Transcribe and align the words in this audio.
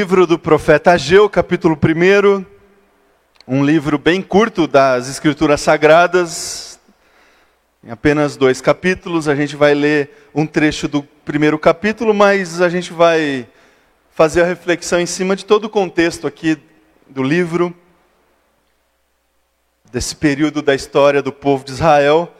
Livro 0.00 0.26
do 0.26 0.38
profeta 0.38 0.92
Ageu, 0.92 1.28
capítulo 1.28 1.76
1, 1.76 2.42
um 3.46 3.62
livro 3.62 3.98
bem 3.98 4.22
curto 4.22 4.66
das 4.66 5.10
Escrituras 5.10 5.60
Sagradas, 5.60 6.80
em 7.84 7.90
apenas 7.90 8.34
dois 8.34 8.62
capítulos. 8.62 9.28
A 9.28 9.34
gente 9.34 9.56
vai 9.56 9.74
ler 9.74 10.30
um 10.34 10.46
trecho 10.46 10.88
do 10.88 11.02
primeiro 11.02 11.58
capítulo, 11.58 12.14
mas 12.14 12.62
a 12.62 12.70
gente 12.70 12.94
vai 12.94 13.46
fazer 14.10 14.40
a 14.40 14.46
reflexão 14.46 14.98
em 14.98 15.04
cima 15.04 15.36
de 15.36 15.44
todo 15.44 15.66
o 15.66 15.68
contexto 15.68 16.26
aqui 16.26 16.56
do 17.06 17.22
livro, 17.22 17.76
desse 19.92 20.16
período 20.16 20.62
da 20.62 20.74
história 20.74 21.20
do 21.20 21.30
povo 21.30 21.62
de 21.62 21.72
Israel. 21.72 22.34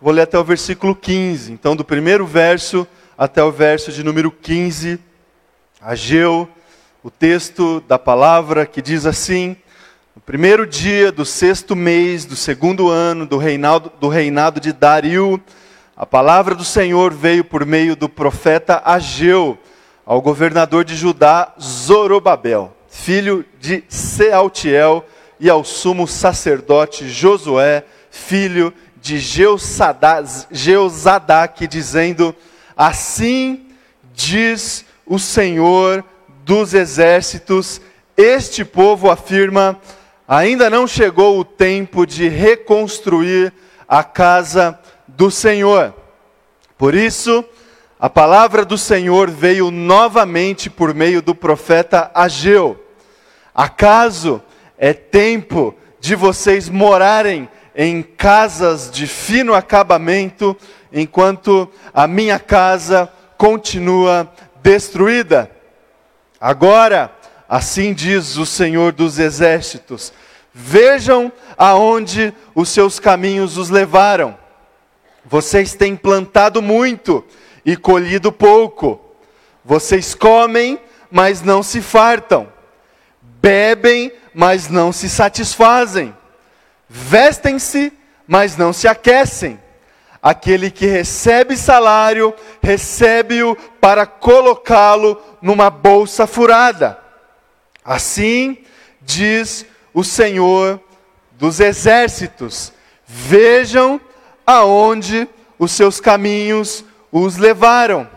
Vou 0.00 0.14
ler 0.14 0.22
até 0.22 0.38
o 0.38 0.44
versículo 0.44 0.96
15. 0.96 1.52
Então, 1.52 1.76
do 1.76 1.84
primeiro 1.84 2.26
verso 2.26 2.88
até 3.18 3.44
o 3.44 3.52
verso 3.52 3.92
de 3.92 4.02
número 4.02 4.30
15, 4.30 4.98
Ageu 5.78 6.48
o 7.02 7.10
texto 7.10 7.82
da 7.88 7.98
palavra 7.98 8.64
que 8.64 8.80
diz 8.80 9.06
assim: 9.06 9.56
No 10.14 10.22
primeiro 10.22 10.64
dia 10.64 11.10
do 11.10 11.24
sexto 11.24 11.74
mês 11.74 12.24
do 12.24 12.36
segundo 12.36 12.88
ano 12.88 13.26
do 13.26 13.38
reinado, 13.38 13.90
do 14.00 14.08
reinado 14.08 14.60
de 14.60 14.72
Dario, 14.72 15.42
a 15.96 16.06
palavra 16.06 16.54
do 16.54 16.64
Senhor 16.64 17.12
veio 17.12 17.42
por 17.44 17.66
meio 17.66 17.96
do 17.96 18.08
profeta 18.08 18.80
Ageu 18.84 19.58
ao 20.06 20.22
governador 20.22 20.84
de 20.84 20.94
Judá, 20.94 21.52
Zorobabel, 21.60 22.72
filho 22.88 23.44
de 23.58 23.82
Sealtiel, 23.88 25.04
e 25.40 25.50
ao 25.50 25.64
sumo 25.64 26.06
sacerdote 26.06 27.08
Josué, 27.08 27.84
filho 28.12 28.72
de 29.00 29.18
Jeozadak, 29.18 30.46
dizendo: 31.66 32.32
Assim 32.76 33.66
diz 34.14 34.84
o 35.04 35.18
Senhor 35.18 36.04
dos 36.44 36.74
exércitos, 36.74 37.80
este 38.16 38.64
povo 38.64 39.10
afirma: 39.10 39.78
ainda 40.26 40.68
não 40.68 40.86
chegou 40.86 41.38
o 41.38 41.44
tempo 41.44 42.06
de 42.06 42.28
reconstruir 42.28 43.52
a 43.88 44.02
casa 44.04 44.78
do 45.06 45.30
Senhor. 45.30 45.94
Por 46.76 46.94
isso, 46.94 47.44
a 47.98 48.10
palavra 48.10 48.64
do 48.64 48.76
Senhor 48.76 49.30
veio 49.30 49.70
novamente 49.70 50.68
por 50.68 50.92
meio 50.94 51.22
do 51.22 51.34
profeta 51.34 52.10
Ageu. 52.14 52.84
Acaso 53.54 54.42
é 54.76 54.92
tempo 54.92 55.74
de 56.00 56.16
vocês 56.16 56.68
morarem 56.68 57.48
em 57.76 58.02
casas 58.02 58.90
de 58.90 59.06
fino 59.06 59.54
acabamento, 59.54 60.56
enquanto 60.92 61.70
a 61.94 62.06
minha 62.06 62.38
casa 62.38 63.08
continua 63.38 64.30
destruída? 64.62 65.50
Agora, 66.42 67.14
assim 67.48 67.94
diz 67.94 68.36
o 68.36 68.44
Senhor 68.44 68.90
dos 68.90 69.20
Exércitos: 69.20 70.12
vejam 70.52 71.30
aonde 71.56 72.34
os 72.52 72.68
seus 72.68 72.98
caminhos 72.98 73.56
os 73.56 73.70
levaram. 73.70 74.36
Vocês 75.24 75.76
têm 75.76 75.94
plantado 75.94 76.60
muito 76.60 77.24
e 77.64 77.76
colhido 77.76 78.32
pouco. 78.32 79.00
Vocês 79.64 80.16
comem, 80.16 80.80
mas 81.08 81.42
não 81.42 81.62
se 81.62 81.80
fartam. 81.80 82.48
Bebem, 83.40 84.12
mas 84.34 84.68
não 84.68 84.90
se 84.90 85.08
satisfazem. 85.08 86.12
Vestem-se, 86.88 87.92
mas 88.26 88.56
não 88.56 88.72
se 88.72 88.88
aquecem. 88.88 89.61
Aquele 90.22 90.70
que 90.70 90.86
recebe 90.86 91.56
salário, 91.56 92.32
recebe-o 92.62 93.56
para 93.80 94.06
colocá-lo 94.06 95.20
numa 95.42 95.68
bolsa 95.68 96.28
furada. 96.28 96.96
Assim 97.84 98.58
diz 99.00 99.66
o 99.92 100.04
Senhor 100.04 100.80
dos 101.32 101.58
exércitos: 101.58 102.72
vejam 103.04 104.00
aonde 104.46 105.28
os 105.58 105.72
seus 105.72 106.00
caminhos 106.00 106.84
os 107.10 107.36
levaram. 107.36 108.08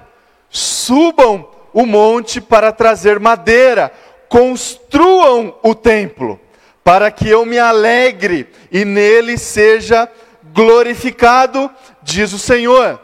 Subam 0.50 1.50
o 1.74 1.86
monte 1.86 2.40
para 2.40 2.72
trazer 2.72 3.20
madeira, 3.20 3.92
construam 4.30 5.56
o 5.64 5.74
templo, 5.74 6.40
para 6.84 7.10
que 7.10 7.28
eu 7.28 7.46
me 7.46 7.58
alegre 7.58 8.48
e 8.72 8.86
nele 8.86 9.38
seja 9.38 10.10
glorificado, 10.54 11.70
diz 12.06 12.32
o 12.32 12.40
Senhor. 12.40 13.02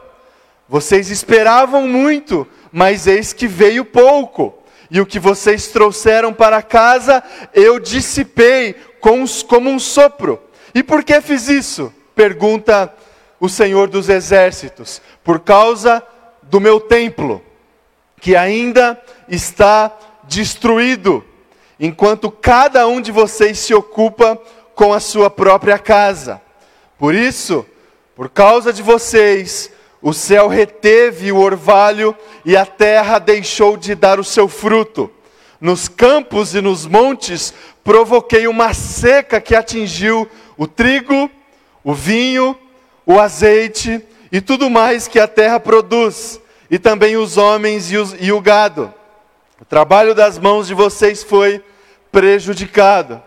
Vocês 0.70 1.10
esperavam 1.10 1.88
muito, 1.88 2.48
mas 2.72 3.08
eis 3.08 3.34
que 3.34 3.48
veio 3.48 3.84
pouco. 3.84 4.54
E 4.90 5.02
o 5.02 5.06
que 5.06 5.20
vocês 5.20 5.68
trouxeram 5.68 6.34
para 6.34 6.62
casa, 6.62 7.24
eu 7.54 7.80
dissipei 7.80 8.76
como 9.02 9.70
um 9.70 9.80
sopro. 9.80 10.40
E 10.74 10.84
por 10.84 11.04
que 11.04 11.20
fiz 11.20 11.50
isso? 11.50 11.92
Pergunta 12.14 12.94
o 13.40 13.50
Senhor 13.50 13.90
dos 13.90 14.08
Exércitos. 14.08 15.02
Por 15.24 15.40
causa 15.40 16.04
do 16.44 16.60
meu 16.60 16.80
templo, 16.80 17.42
que 18.20 18.36
ainda 18.36 19.02
está 19.28 19.92
destruído, 20.26 21.26
enquanto 21.80 22.30
cada 22.30 22.88
um 22.88 23.02
de 23.02 23.12
vocês 23.12 23.58
se 23.58 23.74
ocupa 23.74 24.40
com 24.76 24.94
a 24.94 25.00
sua 25.00 25.30
própria 25.30 25.80
casa. 25.80 26.42
Por 26.98 27.16
isso, 27.16 27.66
por 28.22 28.30
causa 28.30 28.72
de 28.72 28.84
vocês, 28.84 29.72
o 30.00 30.14
céu 30.14 30.48
reteve 30.48 31.32
o 31.32 31.40
orvalho 31.40 32.16
e 32.46 32.56
a 32.56 32.68
terra 32.68 33.18
deixou 33.18 33.76
de 33.76 33.96
dar 33.96 34.20
o 34.20 34.24
seu 34.24 34.48
fruto. 34.48 35.10
Nos 35.60 35.88
campos 35.88 36.54
e 36.54 36.62
nos 36.62 36.86
montes 36.86 37.52
provoquei 37.84 38.46
uma 38.46 38.76
seca 38.76 39.42
que 39.42 39.56
atingiu 39.56 40.30
o 40.56 40.68
trigo, 40.68 41.32
o 41.84 41.96
vinho, 41.96 42.56
o 43.08 43.20
azeite 43.20 44.00
e 44.32 44.40
tudo 44.40 44.70
mais 44.70 45.08
que 45.08 45.20
a 45.20 45.28
terra 45.28 45.60
produz, 45.60 46.40
e 46.70 46.78
também 46.78 47.18
os 47.18 47.38
homens 47.38 47.92
e, 47.92 47.98
os, 47.98 48.16
e 48.20 48.32
o 48.32 48.40
gado. 48.40 48.94
O 49.60 49.66
trabalho 49.66 50.14
das 50.14 50.38
mãos 50.38 50.68
de 50.68 50.76
vocês 50.76 51.24
foi 51.24 51.60
prejudicado. 52.12 53.20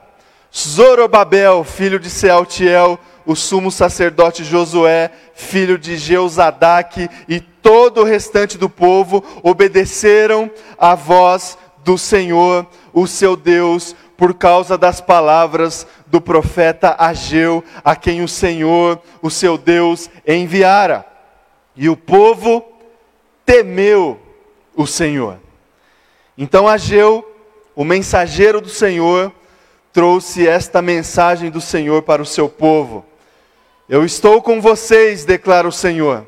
Zorobabel, 0.56 1.64
filho 1.64 1.98
de 1.98 2.08
Sealtiel, 2.08 2.96
o 3.26 3.34
sumo 3.34 3.70
sacerdote 3.70 4.44
Josué, 4.44 5.10
filho 5.34 5.78
de 5.78 5.96
Jeozadak, 5.96 7.08
e 7.28 7.40
todo 7.40 8.02
o 8.02 8.04
restante 8.04 8.58
do 8.58 8.68
povo 8.68 9.24
obedeceram 9.42 10.50
à 10.78 10.94
voz 10.94 11.56
do 11.84 11.98
Senhor, 11.98 12.66
o 12.92 13.06
seu 13.06 13.36
Deus, 13.36 13.94
por 14.16 14.34
causa 14.34 14.78
das 14.78 15.00
palavras 15.00 15.86
do 16.06 16.20
profeta 16.20 16.94
Ageu, 16.98 17.64
a 17.84 17.96
quem 17.96 18.22
o 18.22 18.28
Senhor, 18.28 19.00
o 19.20 19.30
seu 19.30 19.58
Deus, 19.58 20.08
enviara. 20.26 21.04
E 21.76 21.88
o 21.88 21.96
povo 21.96 22.64
temeu 23.44 24.18
o 24.76 24.86
Senhor. 24.86 25.38
Então 26.38 26.68
Ageu, 26.68 27.28
o 27.74 27.84
mensageiro 27.84 28.60
do 28.60 28.68
Senhor, 28.68 29.32
trouxe 29.92 30.46
esta 30.46 30.80
mensagem 30.82 31.50
do 31.50 31.60
Senhor 31.60 32.02
para 32.02 32.22
o 32.22 32.26
seu 32.26 32.48
povo. 32.48 33.04
Eu 33.86 34.02
estou 34.02 34.40
com 34.40 34.62
vocês, 34.62 35.26
declara 35.26 35.68
o 35.68 35.72
Senhor. 35.72 36.26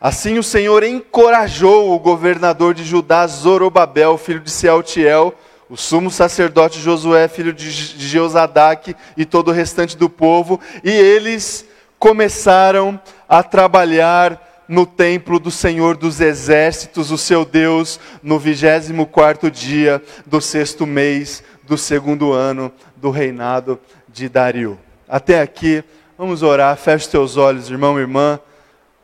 Assim 0.00 0.38
o 0.38 0.42
Senhor 0.42 0.82
encorajou 0.82 1.94
o 1.94 1.98
governador 2.00 2.74
de 2.74 2.82
Judá, 2.82 3.24
Zorobabel, 3.28 4.18
filho 4.18 4.40
de 4.40 4.50
Sealtiel, 4.50 5.32
o 5.68 5.76
sumo 5.76 6.10
sacerdote 6.10 6.80
Josué, 6.80 7.28
filho 7.28 7.52
de 7.52 7.70
Jeozadak, 7.70 8.96
e 9.16 9.24
todo 9.24 9.48
o 9.48 9.52
restante 9.52 9.96
do 9.96 10.10
povo, 10.10 10.58
e 10.82 10.90
eles 10.90 11.64
começaram 11.96 13.00
a 13.28 13.40
trabalhar 13.44 14.64
no 14.66 14.84
templo 14.84 15.38
do 15.38 15.50
Senhor 15.50 15.96
dos 15.96 16.20
Exércitos, 16.20 17.12
o 17.12 17.18
seu 17.18 17.44
Deus, 17.44 18.00
no 18.20 18.36
vigésimo 18.36 19.06
quarto 19.06 19.48
dia 19.48 20.02
do 20.26 20.40
sexto 20.40 20.84
mês 20.88 21.44
do 21.62 21.78
segundo 21.78 22.32
ano 22.32 22.72
do 22.96 23.10
reinado 23.10 23.78
de 24.08 24.28
Dario. 24.28 24.76
Até 25.08 25.40
aqui 25.40 25.84
Vamos 26.20 26.42
orar, 26.42 26.76
feche 26.76 27.08
teus 27.08 27.38
olhos, 27.38 27.70
irmão 27.70 27.96
e 27.98 28.02
irmã. 28.02 28.38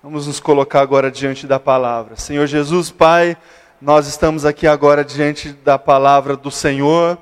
Vamos 0.02 0.26
nos 0.26 0.38
colocar 0.38 0.82
agora 0.82 1.10
diante 1.10 1.46
da 1.46 1.58
palavra. 1.58 2.14
Senhor 2.14 2.46
Jesus, 2.46 2.90
Pai, 2.90 3.38
nós 3.80 4.06
estamos 4.06 4.44
aqui 4.44 4.66
agora 4.66 5.02
diante 5.02 5.50
da 5.50 5.78
palavra 5.78 6.36
do 6.36 6.50
Senhor 6.50 7.16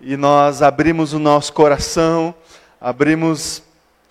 e 0.00 0.16
nós 0.16 0.62
abrimos 0.62 1.12
o 1.14 1.18
nosso 1.18 1.52
coração, 1.52 2.32
abrimos 2.80 3.60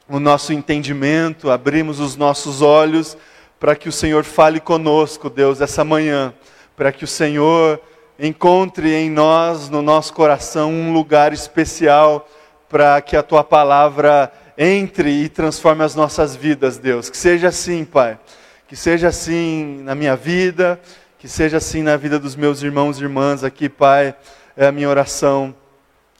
o 0.09 0.19
nosso 0.19 0.51
entendimento, 0.51 1.49
abrimos 1.49 2.01
os 2.01 2.17
nossos 2.17 2.61
olhos 2.61 3.15
para 3.57 3.77
que 3.77 3.87
o 3.87 3.93
Senhor 3.93 4.25
fale 4.25 4.59
conosco, 4.59 5.29
Deus, 5.29 5.61
essa 5.61 5.85
manhã, 5.85 6.33
para 6.75 6.91
que 6.91 7.05
o 7.05 7.07
Senhor 7.07 7.79
encontre 8.19 8.93
em 8.93 9.09
nós, 9.09 9.69
no 9.69 9.81
nosso 9.81 10.13
coração, 10.13 10.69
um 10.69 10.91
lugar 10.91 11.31
especial 11.31 12.27
para 12.67 13.01
que 13.01 13.15
a 13.15 13.23
tua 13.23 13.41
palavra 13.41 14.29
entre 14.61 15.09
e 15.09 15.29
transforme 15.29 15.85
as 15.85 15.95
nossas 15.95 16.35
vidas, 16.35 16.77
Deus. 16.77 17.09
Que 17.09 17.15
seja 17.15 17.47
assim, 17.47 17.85
Pai. 17.85 18.19
Que 18.67 18.75
seja 18.75 19.07
assim 19.07 19.79
na 19.83 19.95
minha 19.95 20.17
vida, 20.17 20.77
que 21.17 21.29
seja 21.29 21.55
assim 21.57 21.81
na 21.81 21.95
vida 21.95 22.19
dos 22.19 22.35
meus 22.35 22.61
irmãos 22.61 22.99
e 22.99 23.03
irmãs 23.03 23.41
aqui, 23.45 23.69
Pai, 23.69 24.13
é 24.57 24.67
a 24.67 24.71
minha 24.71 24.89
oração, 24.89 25.55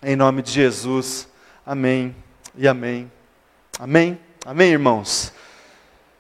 em 0.02 0.16
nome 0.16 0.42
de 0.42 0.52
Jesus. 0.52 1.28
Amém 1.66 2.16
e 2.56 2.66
amém. 2.66 3.12
Amém. 3.78 4.18
Amém, 4.46 4.72
irmãos. 4.72 5.34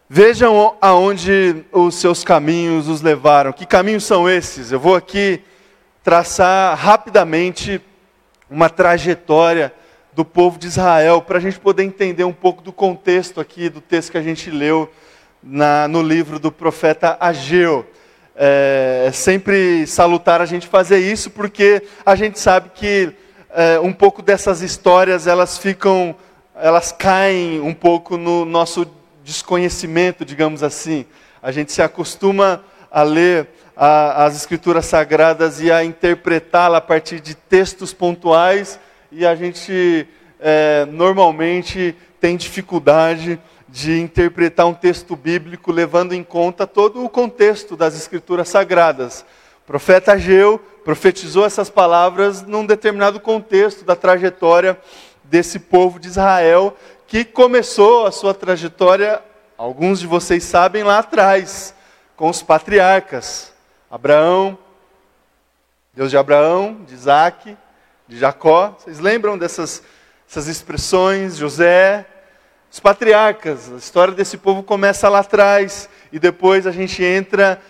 Vejam 0.09 0.75
aonde 0.81 1.63
os 1.71 1.95
seus 1.95 2.25
caminhos 2.25 2.89
os 2.89 3.01
levaram. 3.01 3.53
Que 3.53 3.65
caminhos 3.65 4.03
são 4.03 4.29
esses? 4.29 4.73
Eu 4.73 4.79
vou 4.79 4.95
aqui 4.95 5.41
traçar 6.03 6.77
rapidamente 6.77 7.81
uma 8.49 8.69
trajetória 8.69 9.73
do 10.19 10.25
povo 10.25 10.59
de 10.59 10.67
Israel, 10.67 11.21
para 11.21 11.37
a 11.37 11.39
gente 11.39 11.57
poder 11.57 11.83
entender 11.83 12.25
um 12.25 12.33
pouco 12.33 12.61
do 12.61 12.73
contexto 12.73 13.39
aqui 13.39 13.69
do 13.69 13.79
texto 13.79 14.11
que 14.11 14.17
a 14.17 14.21
gente 14.21 14.51
leu 14.51 14.91
na, 15.41 15.87
no 15.87 16.01
livro 16.01 16.37
do 16.37 16.51
profeta 16.51 17.15
Ageu. 17.21 17.85
É, 18.35 19.05
é 19.07 19.11
sempre 19.13 19.87
salutar 19.87 20.41
a 20.41 20.45
gente 20.45 20.67
fazer 20.67 20.99
isso, 20.99 21.29
porque 21.29 21.83
a 22.05 22.17
gente 22.17 22.37
sabe 22.37 22.71
que 22.75 23.13
é, 23.49 23.79
um 23.79 23.93
pouco 23.93 24.21
dessas 24.21 24.61
histórias 24.61 25.25
elas 25.25 25.57
ficam, 25.57 26.13
elas 26.53 26.91
caem 26.91 27.61
um 27.61 27.73
pouco 27.73 28.17
no 28.17 28.43
nosso 28.43 28.85
desconhecimento, 29.23 30.25
digamos 30.25 30.63
assim. 30.63 31.05
A 31.41 31.49
gente 31.49 31.71
se 31.71 31.81
acostuma 31.81 32.61
a 32.91 33.03
ler 33.03 33.47
a, 33.73 34.25
as 34.25 34.35
escrituras 34.35 34.85
sagradas 34.85 35.61
e 35.61 35.71
a 35.71 35.81
interpretá-la 35.81 36.79
a 36.79 36.81
partir 36.81 37.21
de 37.21 37.35
textos 37.35 37.93
pontuais 37.93 38.77
e 39.11 39.25
a 39.25 39.35
gente 39.35 40.07
é, 40.39 40.85
normalmente 40.85 41.95
tem 42.19 42.37
dificuldade 42.37 43.39
de 43.67 43.99
interpretar 43.99 44.65
um 44.65 44.73
texto 44.73 45.15
bíblico 45.15 45.71
levando 45.71 46.13
em 46.13 46.23
conta 46.23 46.65
todo 46.65 47.03
o 47.03 47.09
contexto 47.09 47.75
das 47.75 47.95
escrituras 47.95 48.49
sagradas. 48.49 49.25
O 49.63 49.67
profeta 49.67 50.13
Ageu 50.13 50.59
profetizou 50.83 51.45
essas 51.45 51.69
palavras 51.69 52.41
num 52.41 52.65
determinado 52.65 53.19
contexto 53.19 53.85
da 53.85 53.95
trajetória 53.95 54.77
desse 55.23 55.59
povo 55.59 55.99
de 55.99 56.07
Israel 56.07 56.75
que 57.07 57.25
começou 57.25 58.05
a 58.05 58.11
sua 58.11 58.33
trajetória, 58.33 59.21
alguns 59.57 59.99
de 59.99 60.07
vocês 60.07 60.43
sabem, 60.43 60.83
lá 60.83 60.99
atrás, 60.99 61.73
com 62.15 62.29
os 62.29 62.41
patriarcas. 62.41 63.51
Abraão, 63.89 64.57
Deus 65.93 66.11
de 66.11 66.17
Abraão, 66.17 66.81
de 66.87 66.93
Isaac, 66.93 67.57
de 68.09 68.17
Jacó. 68.17 68.75
Vocês 68.77 68.99
lembram 68.99 69.37
dessas 69.37 69.83
essas 70.27 70.47
expressões? 70.47 71.37
José, 71.37 72.03
os 72.71 72.79
patriarcas. 72.79 73.71
A 73.71 73.77
história 73.77 74.13
desse 74.15 74.35
povo 74.35 74.63
começa 74.63 75.07
lá 75.07 75.19
atrás 75.19 75.87
e 76.11 76.17
depois 76.17 76.65
a 76.65 76.71
gente 76.71 77.03
entra 77.03 77.61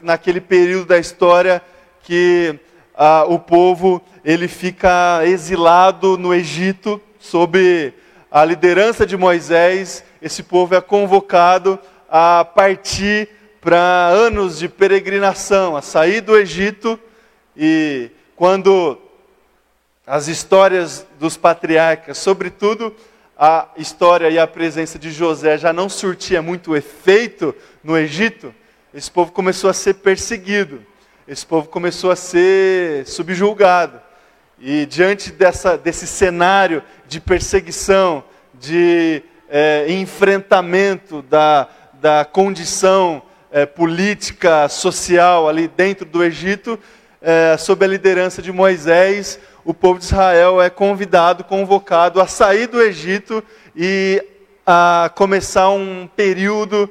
naquele 0.00 0.40
período 0.40 0.86
da 0.86 0.98
história 0.98 1.60
que 2.02 2.58
ah, 2.94 3.24
o 3.28 3.38
povo 3.38 4.02
ele 4.24 4.48
fica 4.48 5.20
exilado 5.24 6.16
no 6.16 6.32
Egito 6.32 6.98
sob 7.20 7.92
a 8.30 8.46
liderança 8.46 9.04
de 9.04 9.16
Moisés, 9.16 10.02
esse 10.22 10.42
povo 10.42 10.74
é 10.74 10.80
convocado 10.80 11.78
a 12.08 12.46
partir 12.46 13.28
para 13.60 14.08
anos 14.08 14.58
de 14.58 14.70
peregrinação, 14.70 15.76
a 15.76 15.82
sair 15.82 16.22
do 16.22 16.34
Egito 16.34 16.98
e 17.54 18.10
quando 18.34 18.98
as 20.06 20.26
histórias 20.26 21.06
dos 21.18 21.36
patriarcas, 21.36 22.18
sobretudo 22.18 22.94
a 23.38 23.68
história 23.76 24.28
e 24.28 24.38
a 24.38 24.46
presença 24.46 24.98
de 24.98 25.10
José 25.10 25.56
já 25.56 25.72
não 25.72 25.88
surtia 25.88 26.42
muito 26.42 26.76
efeito 26.76 27.54
no 27.82 27.96
Egito, 27.96 28.52
esse 28.92 29.10
povo 29.10 29.32
começou 29.32 29.70
a 29.70 29.72
ser 29.72 29.94
perseguido, 29.94 30.84
esse 31.26 31.46
povo 31.46 31.68
começou 31.68 32.10
a 32.10 32.16
ser 32.16 33.06
subjulgado. 33.06 34.00
E 34.58 34.86
diante 34.86 35.32
dessa, 35.32 35.78
desse 35.78 36.06
cenário 36.06 36.82
de 37.08 37.20
perseguição, 37.20 38.22
de 38.54 39.22
é, 39.48 39.86
enfrentamento 39.88 41.22
da, 41.22 41.68
da 41.94 42.24
condição 42.24 43.22
é, 43.50 43.64
política, 43.66 44.68
social 44.68 45.48
ali 45.48 45.68
dentro 45.68 46.04
do 46.04 46.22
Egito, 46.22 46.78
é, 47.20 47.56
sob 47.56 47.84
a 47.84 47.88
liderança 47.88 48.42
de 48.42 48.52
Moisés, 48.52 49.38
o 49.64 49.72
povo 49.72 49.98
de 49.98 50.06
Israel 50.06 50.60
é 50.60 50.68
convidado, 50.68 51.44
convocado 51.44 52.20
a 52.20 52.26
sair 52.26 52.66
do 52.66 52.82
Egito 52.82 53.42
e 53.76 54.22
a 54.66 55.10
começar 55.14 55.70
um 55.70 56.08
período 56.16 56.90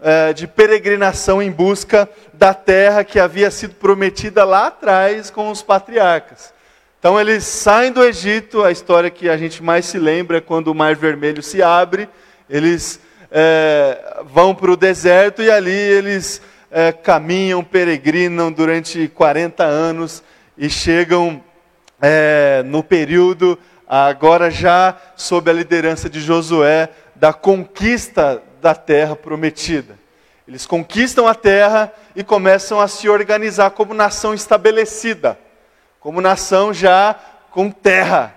é, 0.00 0.32
de 0.32 0.46
peregrinação 0.46 1.42
em 1.42 1.50
busca 1.50 2.08
da 2.32 2.54
terra 2.54 3.04
que 3.04 3.18
havia 3.18 3.50
sido 3.50 3.74
prometida 3.74 4.44
lá 4.44 4.68
atrás 4.68 5.30
com 5.30 5.50
os 5.50 5.62
patriarcas. 5.62 6.52
Então 6.98 7.20
eles 7.20 7.44
saem 7.44 7.90
do 7.90 8.04
Egito, 8.04 8.62
a 8.62 8.70
história 8.70 9.10
que 9.10 9.28
a 9.28 9.36
gente 9.36 9.62
mais 9.62 9.86
se 9.86 9.98
lembra 9.98 10.38
é 10.38 10.40
quando 10.40 10.68
o 10.68 10.74
Mar 10.74 10.94
Vermelho 10.94 11.42
se 11.42 11.60
abre, 11.60 12.08
eles 12.48 13.00
é, 13.30 14.22
vão 14.26 14.54
para 14.54 14.70
o 14.70 14.76
deserto 14.76 15.42
e 15.42 15.50
ali 15.50 15.70
eles 15.70 16.40
é, 16.70 16.92
caminham, 16.92 17.64
peregrinam 17.64 18.52
durante 18.52 19.08
40 19.08 19.64
anos 19.64 20.22
e 20.56 20.70
chegam 20.70 21.42
é, 22.02 22.62
no 22.66 22.82
período, 22.82 23.58
agora 23.88 24.50
já 24.50 24.96
sob 25.16 25.50
a 25.50 25.54
liderança 25.54 26.10
de 26.10 26.20
Josué, 26.20 26.90
da 27.14 27.32
conquista 27.32 28.42
da 28.60 28.74
terra 28.74 29.16
prometida. 29.16 29.96
Eles 30.46 30.66
conquistam 30.66 31.26
a 31.26 31.34
terra 31.34 31.90
e 32.14 32.22
começam 32.22 32.80
a 32.80 32.88
se 32.88 33.08
organizar 33.08 33.70
como 33.70 33.94
nação 33.94 34.34
estabelecida 34.34 35.38
como 36.02 36.20
nação 36.20 36.74
já 36.74 37.14
com 37.52 37.70
terra, 37.70 38.34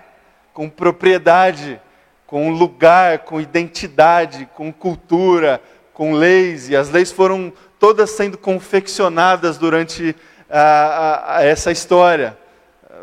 com 0.54 0.70
propriedade, 0.70 1.80
com 2.24 2.50
lugar, 2.50 3.20
com 3.20 3.40
identidade, 3.40 4.48
com 4.54 4.72
cultura, 4.72 5.60
com 5.92 6.12
leis, 6.12 6.68
e 6.68 6.76
as 6.76 6.90
leis 6.90 7.10
foram 7.10 7.52
todas 7.78 8.10
sendo 8.10 8.38
confeccionadas 8.38 9.58
durante 9.58 10.14
a, 10.48 10.60
a, 10.60 11.38
a 11.38 11.44
essa 11.44 11.72
história. 11.72 12.38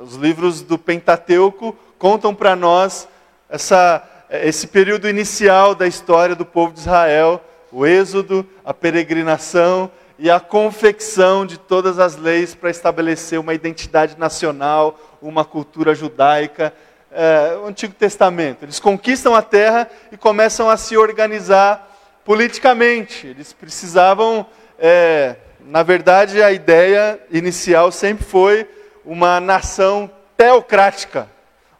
Os 0.04 0.16
livros 0.16 0.62
do 0.62 0.78
Pentateuco 0.78 1.74
contam 1.98 2.36
para 2.36 2.58
nós 2.58 3.08
essa, 3.50 4.04
esse 4.30 4.68
período 4.68 5.08
inicial 5.08 5.74
da 5.74 5.88
história 5.88 6.36
do 6.36 6.44
povo 6.44 6.74
de 6.74 6.82
Israel, 6.82 7.42
o 7.72 7.86
êxodo, 7.86 8.46
a 8.66 8.74
peregrinação 8.74 9.90
e 10.20 10.30
a 10.30 10.42
confecção 10.42 11.46
de 11.46 11.58
todas 11.58 12.00
as 12.00 12.18
leis 12.18 12.54
para 12.54 12.70
estabelecer 12.70 13.40
uma 13.40 13.54
identidade 13.54 14.20
nacional, 14.20 15.00
uma 15.22 15.46
cultura 15.46 15.96
judaica. 15.96 16.74
É, 17.10 17.58
o 17.64 17.68
Antigo 17.68 17.94
Testamento. 17.94 18.66
Eles 18.66 18.82
conquistam 18.82 19.34
a 19.34 19.42
terra 19.42 19.90
e 20.12 20.18
começam 20.18 20.70
a 20.70 20.76
se 20.76 20.98
organizar 20.98 21.90
politicamente. 22.26 23.28
Eles 23.28 23.54
precisavam, 23.54 24.46
é, 24.78 25.38
na 25.62 25.82
verdade, 25.82 26.44
a 26.44 26.52
ideia 26.52 27.18
inicial 27.32 27.90
sempre 27.90 28.26
foi 28.26 28.68
uma 29.06 29.40
nação 29.40 30.10
teocrática, 30.38 31.30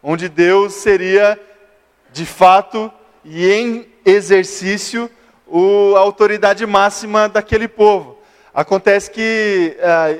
onde 0.02 0.28
Deus 0.28 0.74
seria, 0.74 1.40
de 2.12 2.26
fato 2.26 2.92
e 3.24 3.50
em 3.50 3.88
exercício, 4.04 5.10
a 5.96 5.98
autoridade 5.98 6.66
máxima 6.66 7.28
daquele 7.28 7.68
povo. 7.68 8.18
Acontece 8.52 9.10
que 9.10 9.76
ah, 9.82 10.14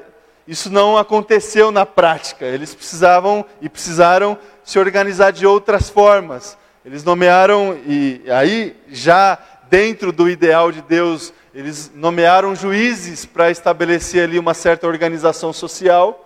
isso 0.46 0.70
não 0.70 0.98
aconteceu 0.98 1.70
na 1.70 1.86
prática. 1.86 2.44
Eles 2.44 2.74
precisavam 2.74 3.44
e 3.60 3.68
precisaram 3.68 4.38
se 4.62 4.78
organizar 4.78 5.30
de 5.30 5.46
outras 5.46 5.88
formas. 5.88 6.56
Eles 6.84 7.02
nomearam, 7.02 7.78
e 7.86 8.22
aí, 8.30 8.76
já 8.88 9.38
dentro 9.70 10.12
do 10.12 10.28
ideal 10.28 10.70
de 10.70 10.82
Deus, 10.82 11.32
eles 11.54 11.90
nomearam 11.94 12.54
juízes 12.54 13.24
para 13.24 13.50
estabelecer 13.50 14.24
ali 14.24 14.38
uma 14.38 14.52
certa 14.52 14.86
organização 14.86 15.52
social. 15.52 16.23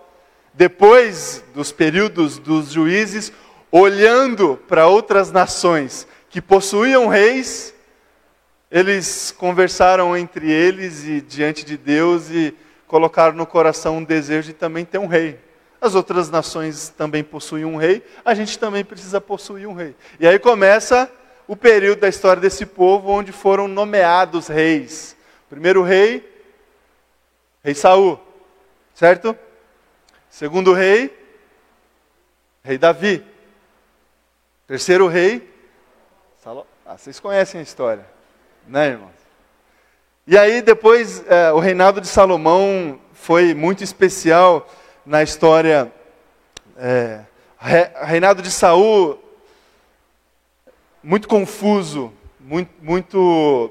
Depois 0.53 1.43
dos 1.53 1.71
períodos 1.71 2.37
dos 2.37 2.71
juízes, 2.71 3.31
olhando 3.71 4.57
para 4.67 4.87
outras 4.87 5.31
nações 5.31 6.07
que 6.29 6.41
possuíam 6.41 7.07
reis, 7.07 7.73
eles 8.71 9.33
conversaram 9.37 10.15
entre 10.15 10.51
eles 10.51 11.03
e 11.05 11.21
diante 11.21 11.65
de 11.65 11.77
Deus 11.77 12.29
e 12.29 12.55
colocaram 12.87 13.35
no 13.35 13.45
coração 13.45 13.97
um 13.97 14.03
desejo 14.03 14.47
de 14.47 14.53
também 14.53 14.85
ter 14.85 14.97
um 14.97 15.07
rei. 15.07 15.39
As 15.81 15.95
outras 15.95 16.29
nações 16.29 16.89
também 16.89 17.23
possuem 17.23 17.63
um 17.63 17.77
rei, 17.77 18.03
a 18.25 18.33
gente 18.33 18.59
também 18.59 18.83
precisa 18.83 19.21
possuir 19.21 19.67
um 19.67 19.73
rei. 19.73 19.95
E 20.19 20.27
aí 20.27 20.37
começa 20.37 21.09
o 21.47 21.55
período 21.55 22.01
da 22.01 22.09
história 22.09 22.41
desse 22.41 22.65
povo 22.65 23.09
onde 23.09 23.31
foram 23.31 23.67
nomeados 23.67 24.47
reis. 24.47 25.15
Primeiro 25.49 25.81
rei, 25.81 26.27
rei 27.63 27.73
Saul, 27.73 28.19
certo? 28.93 29.35
Segundo 30.29 30.73
rei, 30.73 31.17
rei 32.63 32.77
Davi. 32.77 33.25
Terceiro 34.67 35.07
rei, 35.07 35.51
Salom. 36.43 36.65
Ah, 36.85 36.97
vocês 36.97 37.19
conhecem 37.19 37.59
a 37.59 37.63
história 37.63 38.05
né, 38.67 38.89
irmãos? 38.89 39.11
E 40.27 40.37
aí 40.37 40.61
depois 40.61 41.25
é, 41.27 41.51
o 41.51 41.59
reinado 41.59 41.99
de 41.99 42.07
Salomão 42.07 42.99
foi 43.13 43.53
muito 43.53 43.83
especial 43.83 44.69
na 45.05 45.23
história 45.23 45.91
É, 46.77 47.25
reinado 48.05 48.41
de 48.41 48.49
Saul, 48.49 49.19
muito 51.03 51.27
confuso, 51.27 52.13
muito, 52.39 52.71
muito, 52.81 53.69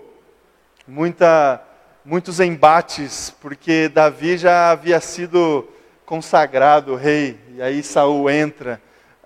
muita, 0.87 1.63
muitos 2.05 2.39
embates, 2.39 3.31
porque 3.41 3.89
Davi 3.89 4.37
já 4.37 4.73
havia 4.73 5.01
sido 5.01 5.67
consagrado 6.09 6.95
rei, 6.95 7.39
e 7.55 7.61
aí 7.61 7.83
Saul 7.83 8.31
entra, 8.31 8.81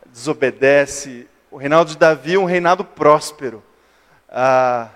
desobedece. 0.06 1.28
O 1.48 1.56
reinado 1.56 1.90
de 1.90 1.96
Davi 1.96 2.34
é 2.34 2.38
um 2.40 2.44
reinado 2.44 2.84
próspero. 2.84 3.62
Ah, 4.28 4.88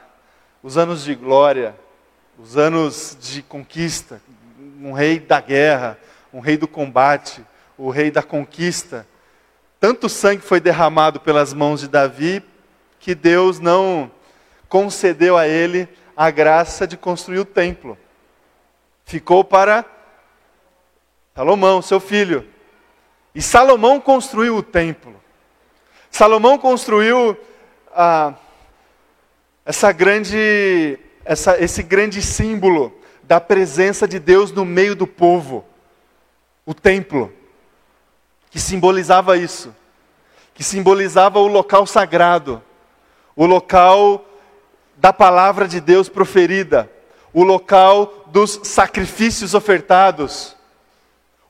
os 0.65 0.77
anos 0.77 1.05
de 1.05 1.15
glória, 1.15 1.77
os 2.41 2.57
anos 2.57 3.17
de 3.21 3.41
conquista, 3.41 4.21
um 4.83 4.91
rei 4.91 5.21
da 5.21 5.41
guerra, 5.41 5.97
um 6.33 6.41
rei 6.41 6.57
do 6.57 6.67
combate, 6.67 7.47
o 7.79 7.89
rei 7.89 8.11
da 8.11 8.21
conquista. 8.21 9.07
Tanto 9.79 10.09
sangue 10.09 10.43
foi 10.43 10.59
derramado 10.59 11.21
pelas 11.21 11.55
mãos 11.55 11.79
de 11.79 11.87
Davi 11.87 12.43
que 12.99 13.15
Deus 13.15 13.61
não 13.61 14.11
concedeu 14.69 15.39
a 15.39 15.47
ele 15.47 15.89
a 16.17 16.33
graça 16.33 16.85
de 16.85 16.97
construir 16.97 17.39
o 17.39 17.45
templo. 17.45 17.97
Ficou 19.05 19.45
para 19.45 19.85
Salomão, 21.37 21.83
seu 21.83 22.01
filho. 22.01 22.49
E 23.35 23.43
Salomão 23.43 24.01
construiu 24.01 24.57
o 24.57 24.63
templo. 24.63 25.15
Salomão 26.11 26.57
construiu 26.57 27.37
ah, 27.95 28.33
essa 29.67 29.93
grande, 29.93 30.99
essa, 31.27 31.63
esse 31.63 31.83
grande 31.83 32.23
símbolo 32.23 32.99
da 33.23 33.39
presença 33.39 34.09
de 34.09 34.19
Deus 34.19 34.51
no 34.51 34.65
meio 34.65 34.97
do 34.97 35.07
povo, 35.07 35.63
o 36.65 36.73
templo, 36.73 37.31
que 38.51 38.59
simbolizava 38.59 39.37
isso, 39.37 39.77
que 40.55 40.65
simbolizava 40.65 41.39
o 41.39 41.47
local 41.47 41.87
sagrado, 41.87 42.63
o 43.35 43.45
local 43.45 44.25
da 44.97 45.13
palavra 45.13 45.69
de 45.69 45.83
Deus 45.83 46.09
proferida, 46.09 46.91
o 47.31 47.43
local 47.43 48.25
dos 48.29 48.59
sacrifícios 48.63 49.53
ofertados, 49.53 50.56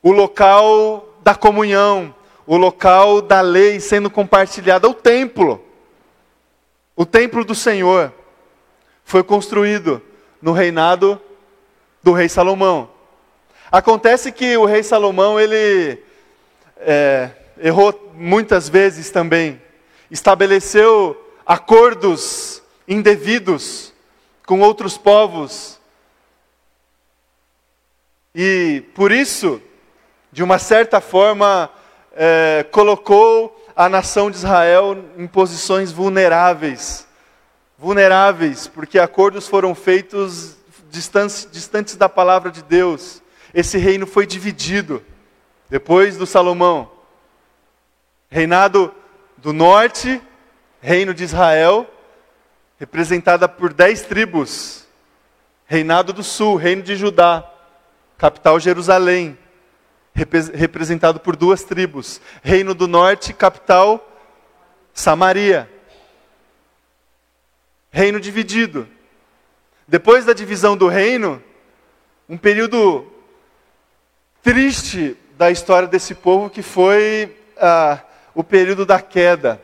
o 0.07 0.11
local 0.13 1.19
da 1.21 1.35
comunhão, 1.35 2.15
o 2.45 2.55
local 2.55 3.21
da 3.21 3.41
lei 3.41 3.77
sendo 3.77 4.09
compartilhada, 4.09 4.87
o 4.87 4.93
templo. 4.93 5.61
O 6.95 7.05
templo 7.05 7.43
do 7.43 7.53
Senhor 7.53 8.13
foi 9.03 9.21
construído 9.21 10.01
no 10.41 10.53
reinado 10.53 11.21
do 12.01 12.13
rei 12.13 12.29
Salomão. 12.29 12.89
Acontece 13.69 14.31
que 14.31 14.55
o 14.55 14.63
rei 14.63 14.81
Salomão 14.81 15.37
ele 15.37 16.01
é, 16.77 17.31
errou 17.59 18.13
muitas 18.13 18.69
vezes 18.69 19.11
também, 19.11 19.61
estabeleceu 20.09 21.21
acordos 21.45 22.63
indevidos 22.87 23.91
com 24.45 24.61
outros 24.61 24.97
povos. 24.97 25.77
E 28.33 28.85
por 28.95 29.11
isso, 29.11 29.61
de 30.37 30.43
uma 30.43 30.59
certa 30.59 31.01
forma, 31.01 31.67
é, 32.15 32.63
colocou 32.69 33.59
a 33.75 33.89
nação 33.89 34.29
de 34.29 34.37
Israel 34.37 34.95
em 35.17 35.25
posições 35.25 35.91
vulneráveis. 35.91 37.07
Vulneráveis, 37.75 38.67
porque 38.67 38.99
acordos 38.99 39.47
foram 39.47 39.73
feitos 39.73 40.55
distantes, 40.91 41.95
da 41.95 42.07
palavra 42.07 42.51
de 42.51 42.61
Deus. 42.61 43.19
Esse 43.51 43.79
reino 43.79 44.05
foi 44.05 44.27
dividido 44.27 45.03
depois 45.71 46.17
do 46.17 46.27
Salomão. 46.27 46.91
Reinado 48.29 48.93
do 49.37 49.51
norte, 49.51 50.21
reino 50.79 51.15
de 51.15 51.23
Israel, 51.23 51.87
representada 52.79 53.49
por 53.49 53.73
dez 53.73 54.03
tribos. 54.03 54.85
Reinado 55.65 56.13
do 56.13 56.21
sul, 56.21 56.57
reino 56.57 56.83
de 56.83 56.95
Judá, 56.95 57.43
capital 58.19 58.59
Jerusalém, 58.59 59.35
representado 60.53 61.19
por 61.19 61.35
duas 61.35 61.63
tribos. 61.63 62.19
Reino 62.41 62.73
do 62.73 62.87
norte, 62.87 63.33
capital 63.33 64.03
Samaria. 64.93 65.69
Reino 67.91 68.19
dividido. 68.19 68.87
Depois 69.87 70.25
da 70.25 70.33
divisão 70.33 70.75
do 70.75 70.87
reino, 70.87 71.41
um 72.27 72.37
período 72.37 73.05
triste 74.41 75.15
da 75.37 75.51
história 75.51 75.87
desse 75.87 76.15
povo 76.15 76.49
que 76.49 76.61
foi 76.61 77.37
ah, 77.57 77.99
o 78.33 78.43
período 78.43 78.85
da 78.85 78.99
queda, 78.99 79.61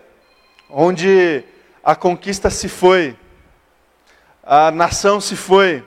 onde 0.69 1.43
a 1.83 1.95
conquista 1.95 2.49
se 2.49 2.69
foi, 2.69 3.17
a 4.43 4.71
nação 4.71 5.19
se 5.19 5.35
foi, 5.35 5.83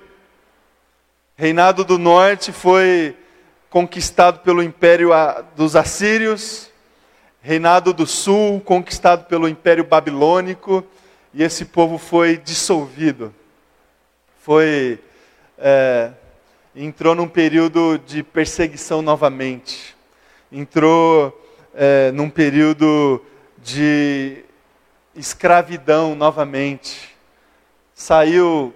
reinado 1.36 1.84
do 1.84 1.98
norte 1.98 2.52
foi 2.52 3.16
conquistado 3.70 4.40
pelo 4.40 4.62
império 4.62 5.10
dos 5.54 5.76
assírios, 5.76 6.70
reinado 7.40 7.92
do 7.92 8.06
sul 8.06 8.60
conquistado 8.60 9.24
pelo 9.26 9.48
império 9.48 9.84
babilônico, 9.84 10.84
e 11.32 11.42
esse 11.42 11.64
povo 11.64 11.98
foi 11.98 12.38
dissolvido. 12.38 13.34
Foi 14.38 14.98
é, 15.58 16.10
entrou 16.74 17.14
num 17.14 17.28
período 17.28 17.98
de 17.98 18.22
perseguição 18.22 19.00
novamente, 19.00 19.96
entrou 20.52 21.42
é, 21.74 22.10
num 22.12 22.28
período 22.28 23.22
de 23.58 24.44
escravidão 25.14 26.14
novamente, 26.14 27.16
saiu 27.94 28.74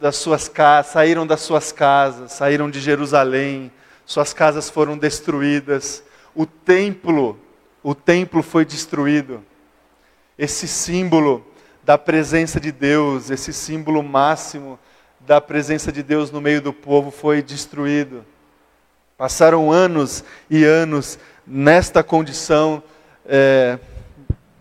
das 0.00 0.16
suas 0.16 0.48
casas, 0.48 0.92
saíram 0.92 1.26
das 1.26 1.40
suas 1.40 1.72
casas, 1.72 2.32
saíram 2.32 2.70
de 2.70 2.80
Jerusalém, 2.80 3.70
suas 4.10 4.32
casas 4.32 4.68
foram 4.68 4.98
destruídas, 4.98 6.02
o 6.34 6.44
templo, 6.44 7.38
o 7.80 7.94
templo 7.94 8.42
foi 8.42 8.64
destruído. 8.64 9.40
Esse 10.36 10.66
símbolo 10.66 11.46
da 11.84 11.96
presença 11.96 12.58
de 12.58 12.72
Deus, 12.72 13.30
esse 13.30 13.52
símbolo 13.52 14.02
máximo 14.02 14.80
da 15.20 15.40
presença 15.40 15.92
de 15.92 16.02
Deus 16.02 16.32
no 16.32 16.40
meio 16.40 16.60
do 16.60 16.72
povo 16.72 17.12
foi 17.12 17.40
destruído. 17.40 18.26
Passaram 19.16 19.70
anos 19.70 20.24
e 20.50 20.64
anos 20.64 21.16
nesta 21.46 22.02
condição 22.02 22.82
é, 23.24 23.78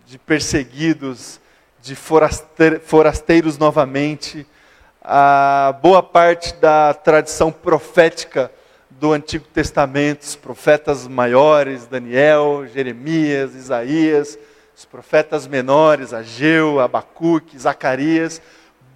de 0.06 0.20
perseguidos, 0.20 1.40
de 1.82 1.96
forasteiros 1.96 3.58
novamente. 3.58 4.46
A 5.02 5.76
boa 5.82 6.04
parte 6.04 6.54
da 6.54 6.94
tradição 6.94 7.52
profética 7.52 8.52
do 9.00 9.14
Antigo 9.14 9.46
Testamento, 9.54 10.24
os 10.24 10.36
profetas 10.36 11.08
maiores, 11.08 11.88
Daniel, 11.88 12.68
Jeremias, 12.68 13.56
Isaías, 13.56 14.38
os 14.76 14.84
profetas 14.84 15.48
menores, 15.48 16.14
Ageu, 16.14 16.82
Abacuque, 16.82 17.58
Zacarias, 17.58 18.42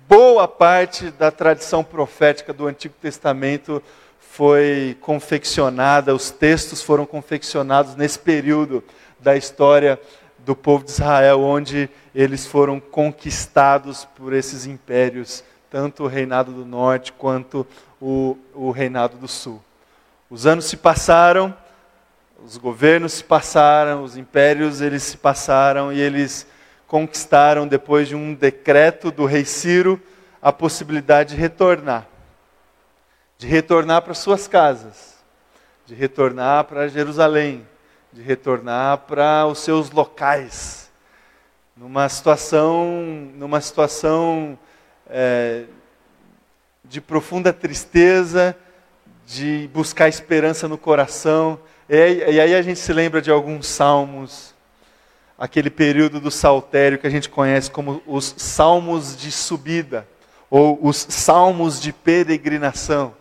boa 0.08 0.46
parte 0.46 1.10
da 1.12 1.32
tradição 1.32 1.86
profética 1.86 2.52
do 2.52 2.68
Antigo 2.68 2.94
Testamento 3.02 3.82
foi 4.20 4.98
confeccionada, 5.00 6.14
os 6.14 6.30
textos 6.32 6.82
foram 6.82 7.06
confeccionados 7.06 7.96
nesse 7.96 8.20
período 8.20 8.84
da 9.22 9.38
história 9.38 9.98
do 10.40 10.54
povo 10.54 10.84
de 10.84 10.92
Israel, 10.92 11.40
onde 11.40 11.90
eles 12.14 12.46
foram 12.46 12.78
conquistados 12.78 14.04
por 14.04 14.34
esses 14.34 14.66
impérios, 14.66 15.46
tanto 15.70 16.04
o 16.04 16.08
reinado 16.08 16.52
do 16.52 16.66
norte 16.66 17.14
quanto 17.14 17.66
o, 18.02 18.38
o 18.54 18.70
reinado 18.70 19.16
do 19.16 19.30
sul. 19.30 19.62
Os 20.30 20.46
anos 20.46 20.66
se 20.66 20.78
passaram, 20.78 21.56
os 22.44 22.58
governos 22.58 23.14
se 23.14 23.24
passaram, 23.24 24.04
os 24.04 24.18
impérios 24.18 24.82
eles 24.82 25.04
se 25.04 25.18
passaram 25.18 25.94
e 25.94 26.00
eles 26.00 26.46
conquistaram, 26.88 27.68
depois 27.68 28.08
de 28.08 28.16
um 28.16 28.34
decreto 28.34 29.12
do 29.12 29.26
rei 29.26 29.46
Ciro, 29.46 30.02
a 30.42 30.52
possibilidade 30.52 31.36
de 31.36 31.42
retornar. 31.42 32.08
De 33.38 33.48
retornar 33.48 34.02
para 34.02 34.14
suas 34.14 34.48
casas, 34.48 35.16
de 35.86 35.96
retornar 35.96 36.66
para 36.66 36.88
Jerusalém, 36.88 37.68
de 38.12 38.22
retornar 38.22 39.00
para 39.00 39.46
os 39.48 39.60
seus 39.60 39.90
locais. 39.90 40.92
Numa 41.76 42.08
situação, 42.10 42.92
numa 43.36 43.60
situação 43.60 44.60
é, 45.10 45.64
de 46.84 47.02
profunda 47.02 47.52
tristeza, 47.52 48.56
de 49.26 49.70
buscar 49.74 50.10
esperança 50.10 50.68
no 50.68 50.78
coração. 50.78 51.60
E, 51.90 52.40
aí 52.40 52.56
a 52.56 52.62
gente 52.62 52.80
se 52.80 52.92
lembra 52.94 53.22
de 53.22 53.32
alguns 53.32 53.68
salmos 53.68 54.54
aquele 55.38 55.70
período 55.70 56.20
do 56.20 56.32
saltério 56.32 56.98
que 56.98 57.08
a 57.08 57.10
gente 57.10 57.30
conhece 57.30 57.70
como 57.70 58.02
os 58.06 58.34
salmos 58.38 59.18
de 59.18 59.32
subida, 59.32 60.08
ou 60.50 60.80
os 60.82 61.06
salmos 61.10 61.82
de 61.82 61.92
peregrinação. 61.92 63.14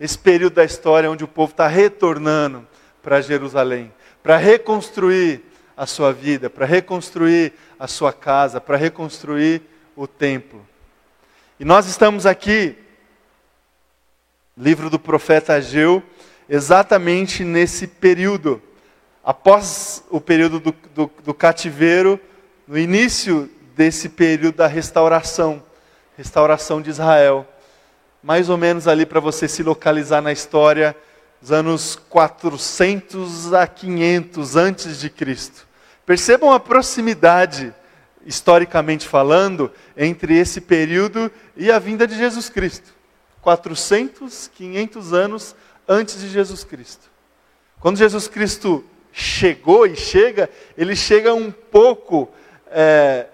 Esse 0.00 0.18
período 0.18 0.54
da 0.54 0.64
história 0.64 1.10
onde 1.10 1.22
o 1.22 1.28
povo 1.28 1.52
está 1.52 1.68
retornando 1.68 2.66
para 3.02 3.20
Jerusalém, 3.20 3.92
para 4.22 4.36
reconstruir 4.36 5.42
a 5.76 5.86
sua 5.86 6.12
vida, 6.12 6.48
para 6.50 6.66
reconstruir 6.66 7.52
a 7.78 7.86
sua 7.86 8.12
casa, 8.12 8.60
para 8.60 8.76
reconstruir 8.76 9.62
o 9.94 10.06
templo. 10.06 10.66
E 11.58 11.64
nós 11.64 11.86
estamos 11.86 12.24
aqui, 12.24 12.76
livro 14.60 14.90
do 14.90 14.98
profeta 14.98 15.54
Ageu, 15.54 16.02
exatamente 16.46 17.42
nesse 17.42 17.86
período, 17.86 18.60
após 19.24 20.04
o 20.10 20.20
período 20.20 20.60
do, 20.60 20.74
do, 20.94 21.10
do 21.24 21.32
cativeiro, 21.32 22.20
no 22.68 22.78
início 22.78 23.48
desse 23.74 24.10
período 24.10 24.56
da 24.56 24.66
restauração, 24.66 25.62
restauração 26.14 26.82
de 26.82 26.90
Israel. 26.90 27.48
Mais 28.22 28.50
ou 28.50 28.58
menos 28.58 28.86
ali 28.86 29.06
para 29.06 29.18
você 29.18 29.48
se 29.48 29.62
localizar 29.62 30.20
na 30.20 30.30
história, 30.30 30.94
os 31.40 31.50
anos 31.50 31.96
400 32.10 33.54
a 33.54 33.66
500 33.66 34.56
antes 34.56 35.00
de 35.00 35.08
Cristo. 35.08 35.66
Percebam 36.04 36.52
a 36.52 36.60
proximidade, 36.60 37.72
historicamente 38.26 39.08
falando, 39.08 39.72
entre 39.96 40.36
esse 40.36 40.60
período 40.60 41.32
e 41.56 41.72
a 41.72 41.78
vinda 41.78 42.06
de 42.06 42.14
Jesus 42.14 42.50
Cristo. 42.50 42.99
400, 43.42 44.48
500 44.54 45.12
anos 45.12 45.56
antes 45.88 46.20
de 46.20 46.28
Jesus 46.28 46.64
Cristo. 46.64 47.10
Quando 47.80 47.96
Jesus 47.96 48.28
Cristo 48.28 48.84
chegou 49.12 49.86
e 49.86 49.96
chega, 49.96 50.48
ele 50.76 50.94
chega 50.94 51.34
um 51.34 51.50
pouco 51.50 52.28
é, 52.70 53.26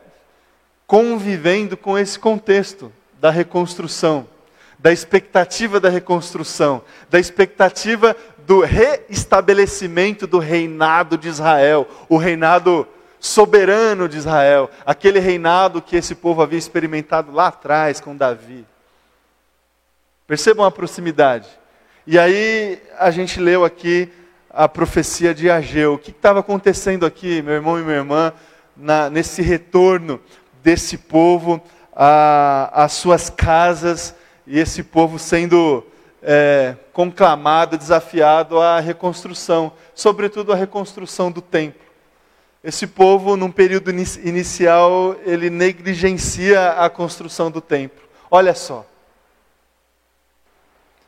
convivendo 0.87 1.77
com 1.77 1.99
esse 1.99 2.19
contexto 2.19 2.93
da 3.21 3.31
reconstrução, 3.31 4.27
da 4.79 4.93
expectativa 4.93 5.81
da 5.81 5.89
reconstrução, 5.89 6.83
da 7.11 7.19
expectativa 7.19 8.17
do 8.47 8.61
reestabelecimento 8.61 10.27
do 10.27 10.39
reinado 10.39 11.19
de 11.19 11.29
Israel, 11.29 11.89
o 12.09 12.17
reinado 12.17 12.87
soberano 13.19 14.09
de 14.09 14.19
Israel, 14.19 14.71
aquele 14.85 15.19
reinado 15.19 15.83
que 15.83 15.97
esse 15.97 16.15
povo 16.15 16.43
havia 16.43 16.59
experimentado 16.59 17.33
lá 17.33 17.49
atrás 17.49 18.01
com 18.01 18.17
Davi. 18.17 18.65
Percebam 20.27 20.67
a 20.67 20.73
proximidade. 20.73 21.49
E 22.05 22.19
aí 22.19 22.83
a 22.99 23.13
gente 23.13 23.39
leu 23.39 23.65
aqui 23.65 24.11
a 24.51 24.69
profecia 24.69 25.33
de 25.33 25.49
Ageu. 25.49 25.95
O 25.95 25.99
que 25.99 26.11
estava 26.11 26.41
acontecendo 26.41 27.07
aqui, 27.07 27.41
meu 27.43 27.55
irmão 27.55 27.79
e 27.79 27.83
minha 27.83 27.99
irmã, 27.99 28.33
na, 28.77 29.09
nesse 29.09 29.41
retorno 29.41 30.21
desse 30.65 30.99
povo 30.99 31.63
às 31.95 32.93
suas 32.95 33.31
casas 33.31 34.17
e 34.47 34.59
esse 34.59 34.83
povo 34.83 35.17
sendo 35.17 35.87
é, 36.21 36.75
conclamado, 36.93 37.79
desafiado 37.79 38.61
à 38.61 38.81
reconstrução, 38.81 39.73
sobretudo 39.95 40.53
a 40.53 40.57
reconstrução 40.57 41.31
do 41.31 41.41
templo. 41.41 41.87
Esse 42.65 42.89
povo, 42.89 43.37
num 43.37 43.51
período 43.51 43.93
inicial, 43.93 45.15
ele 45.25 45.51
negligencia 45.51 46.73
a 46.73 46.91
construção 46.91 47.49
do 47.49 47.61
templo. 47.61 48.03
Olha 48.29 48.55
só. 48.55 48.85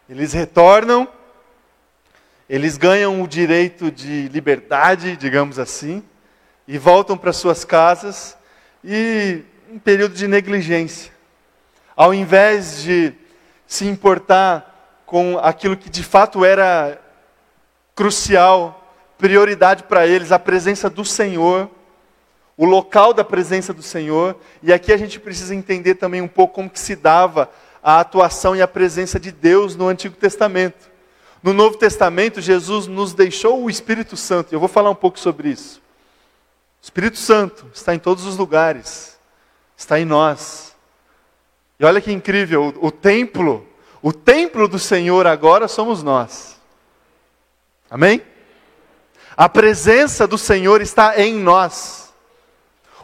Eles 0.08 0.32
retornam, 0.32 1.06
eles 2.48 2.78
ganham 2.78 3.20
o 3.20 3.28
direito 3.28 3.90
de 3.90 4.26
liberdade, 4.28 5.18
digamos 5.18 5.58
assim, 5.58 6.02
e 6.66 6.78
voltam 6.78 7.16
para 7.16 7.30
suas 7.30 7.62
casas, 7.62 8.34
e 8.82 9.42
um 9.70 9.78
período 9.78 10.14
de 10.14 10.26
negligência. 10.26 11.12
Ao 11.94 12.14
invés 12.14 12.82
de 12.82 13.12
se 13.66 13.86
importar 13.86 15.02
com 15.04 15.38
aquilo 15.38 15.76
que 15.76 15.90
de 15.90 16.02
fato 16.02 16.42
era 16.42 16.98
crucial, 17.94 18.94
prioridade 19.18 19.82
para 19.82 20.06
eles, 20.06 20.32
a 20.32 20.38
presença 20.38 20.88
do 20.88 21.04
Senhor, 21.04 21.70
o 22.56 22.64
local 22.64 23.12
da 23.12 23.24
presença 23.24 23.74
do 23.74 23.82
Senhor. 23.82 24.36
E 24.62 24.72
aqui 24.72 24.90
a 24.90 24.96
gente 24.96 25.20
precisa 25.20 25.54
entender 25.54 25.96
também 25.96 26.22
um 26.22 26.28
pouco 26.28 26.54
como 26.54 26.70
que 26.70 26.80
se 26.80 26.96
dava 26.96 27.50
a 27.88 28.00
atuação 28.00 28.54
e 28.54 28.60
a 28.60 28.68
presença 28.68 29.18
de 29.18 29.32
Deus 29.32 29.74
no 29.74 29.88
Antigo 29.88 30.14
Testamento. 30.14 30.90
No 31.42 31.54
Novo 31.54 31.78
Testamento, 31.78 32.38
Jesus 32.38 32.86
nos 32.86 33.14
deixou 33.14 33.64
o 33.64 33.70
Espírito 33.70 34.14
Santo. 34.14 34.52
Eu 34.52 34.60
vou 34.60 34.68
falar 34.68 34.90
um 34.90 34.94
pouco 34.94 35.18
sobre 35.18 35.48
isso. 35.48 35.80
O 36.82 36.84
Espírito 36.84 37.16
Santo 37.16 37.66
está 37.72 37.94
em 37.94 37.98
todos 37.98 38.26
os 38.26 38.36
lugares, 38.36 39.18
está 39.74 39.98
em 39.98 40.04
nós. 40.04 40.76
E 41.80 41.84
olha 41.86 41.98
que 41.98 42.12
incrível, 42.12 42.74
o, 42.78 42.88
o 42.88 42.90
templo 42.90 43.66
o 44.02 44.12
templo 44.12 44.68
do 44.68 44.78
Senhor 44.78 45.26
agora 45.26 45.66
somos 45.66 46.02
nós. 46.02 46.60
Amém? 47.90 48.20
A 49.34 49.48
presença 49.48 50.26
do 50.26 50.36
Senhor 50.36 50.82
está 50.82 51.18
em 51.18 51.36
nós. 51.36 52.12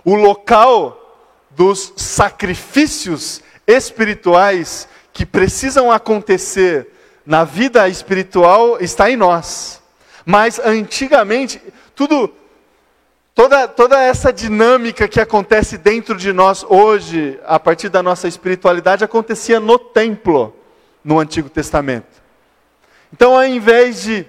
O 0.04 0.14
local 0.14 1.00
dos 1.48 1.94
sacrifícios 1.96 3.40
espirituais 3.66 4.88
que 5.12 5.24
precisam 5.24 5.90
acontecer 5.90 6.88
na 7.24 7.44
vida 7.44 7.88
espiritual 7.88 8.78
está 8.80 9.10
em 9.10 9.16
nós. 9.16 9.82
Mas 10.26 10.58
antigamente, 10.58 11.60
tudo 11.94 12.32
toda, 13.34 13.66
toda 13.66 14.00
essa 14.00 14.32
dinâmica 14.32 15.08
que 15.08 15.20
acontece 15.20 15.76
dentro 15.76 16.16
de 16.16 16.32
nós 16.32 16.64
hoje, 16.68 17.38
a 17.44 17.58
partir 17.58 17.88
da 17.88 18.02
nossa 18.02 18.28
espiritualidade, 18.28 19.04
acontecia 19.04 19.58
no 19.58 19.78
templo 19.78 20.54
no 21.02 21.18
Antigo 21.18 21.50
Testamento. 21.50 22.22
Então, 23.12 23.34
ao 23.34 23.44
invés 23.44 24.02
de, 24.02 24.26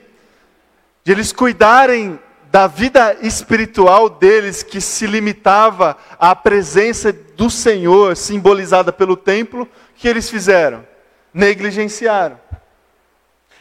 de 1.04 1.12
eles 1.12 1.32
cuidarem 1.32 2.19
da 2.56 2.68
vida 2.68 3.18
espiritual 3.20 4.10
deles, 4.10 4.63
que 4.63 4.80
se 4.80 5.06
limitava 5.06 5.98
à 6.18 6.34
presença 6.34 7.12
do 7.12 7.50
Senhor, 7.50 8.15
simbolizada 8.15 8.94
pelo 8.94 9.18
templo, 9.18 9.68
que 9.94 10.08
eles 10.08 10.30
fizeram? 10.30 10.88
Negligenciaram. 11.34 12.39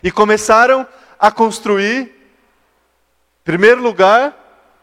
E 0.01 0.13
começaram 0.13 0.87
a 1.19 1.33
construir, 1.33 2.03
em 2.03 2.13
primeiro 3.43 3.83
lugar, 3.83 4.33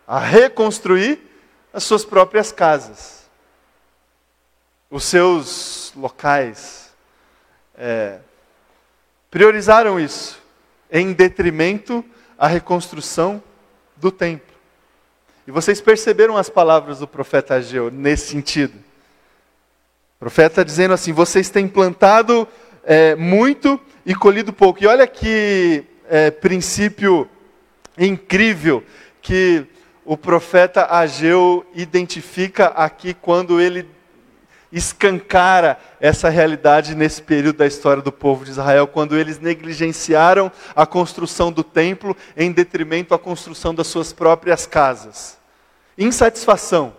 a 0.05 0.19
reconstruir 0.19 1.17
as 1.71 1.85
suas 1.85 2.03
próprias 2.03 2.51
casas, 2.51 3.29
os 4.89 5.05
seus 5.05 5.93
locais, 5.95 6.91
é, 7.77 8.19
priorizaram 9.29 9.97
isso 9.97 10.37
em 10.91 11.13
detrimento 11.13 12.03
à 12.37 12.45
reconstrução 12.47 13.41
do 14.01 14.11
templo. 14.11 14.53
E 15.47 15.51
vocês 15.51 15.79
perceberam 15.79 16.35
as 16.35 16.49
palavras 16.49 16.99
do 16.99 17.07
profeta 17.07 17.55
Ageu 17.55 17.89
nesse 17.89 18.29
sentido. 18.29 18.73
O 18.73 20.19
profeta 20.19 20.65
dizendo 20.65 20.93
assim: 20.93 21.13
vocês 21.13 21.49
têm 21.49 21.67
plantado 21.67 22.47
é, 22.83 23.15
muito 23.15 23.79
e 24.05 24.13
colhido 24.13 24.51
pouco. 24.51 24.83
E 24.83 24.87
olha 24.87 25.07
que 25.07 25.83
é, 26.09 26.31
princípio 26.31 27.29
incrível 27.97 28.83
que 29.21 29.65
o 30.03 30.17
profeta 30.17 30.87
Ageu 30.89 31.65
identifica 31.75 32.67
aqui 32.67 33.13
quando 33.13 33.61
ele 33.61 33.87
escancara 34.71 35.77
essa 35.99 36.29
realidade 36.29 36.95
nesse 36.95 37.21
período 37.21 37.57
da 37.57 37.67
história 37.67 38.01
do 38.01 38.11
povo 38.11 38.45
de 38.45 38.51
Israel, 38.51 38.87
quando 38.87 39.17
eles 39.17 39.39
negligenciaram 39.39 40.51
a 40.75 40.85
construção 40.85 41.51
do 41.51 41.63
templo 41.63 42.15
em 42.37 42.51
detrimento 42.51 43.13
à 43.13 43.19
construção 43.19 43.75
das 43.75 43.87
suas 43.87 44.13
próprias 44.13 44.65
casas. 44.65 45.37
Insatisfação. 45.97 46.93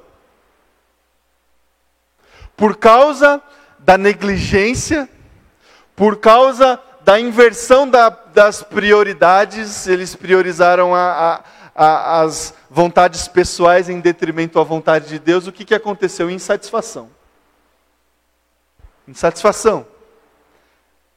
Por 2.57 2.77
causa 2.77 3.41
da 3.79 3.97
negligência, 3.97 5.09
por 5.97 6.19
causa 6.19 6.79
da 7.01 7.19
inversão 7.19 7.89
da, 7.89 8.11
das 8.11 8.63
prioridades, 8.63 9.87
eles 9.87 10.15
priorizaram 10.15 10.95
a, 10.95 11.43
a, 11.75 11.85
a, 11.85 12.21
as 12.21 12.55
vontades 12.71 13.27
pessoais 13.27 13.89
em 13.89 13.99
detrimento 13.99 14.61
à 14.61 14.63
vontade 14.63 15.09
de 15.09 15.19
Deus. 15.19 15.47
O 15.47 15.53
que, 15.53 15.65
que 15.65 15.75
aconteceu? 15.75 16.31
Insatisfação 16.31 17.09
insatisfação. 19.07 19.87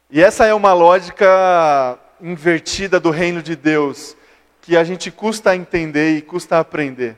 E 0.09 0.21
essa 0.21 0.45
é 0.45 0.53
uma 0.53 0.73
lógica 0.73 1.97
invertida 2.21 2.99
do 2.99 3.09
reino 3.09 3.41
de 3.41 3.55
Deus, 3.55 4.15
que 4.61 4.77
a 4.77 4.83
gente 4.83 5.11
custa 5.11 5.55
entender 5.55 6.17
e 6.17 6.21
custa 6.21 6.59
aprender. 6.59 7.17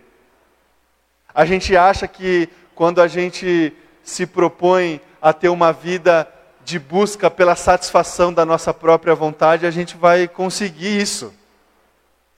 A 1.34 1.46
gente 1.46 1.76
acha 1.78 2.08
que 2.08 2.50
quando 2.74 3.02
a 3.02 3.08
gente 3.08 3.74
se 4.04 4.26
propõe 4.26 5.02
a 5.22 5.34
ter 5.34 5.50
uma 5.50 5.72
vida 5.72 6.28
de 6.64 6.80
busca 6.80 7.30
pela 7.32 7.56
satisfação 7.56 8.34
da 8.34 8.46
nossa 8.46 8.74
própria 8.74 9.16
vontade, 9.16 9.66
a 9.66 9.72
gente 9.72 9.96
vai 9.96 10.28
conseguir 10.28 11.00
isso. 11.00 11.34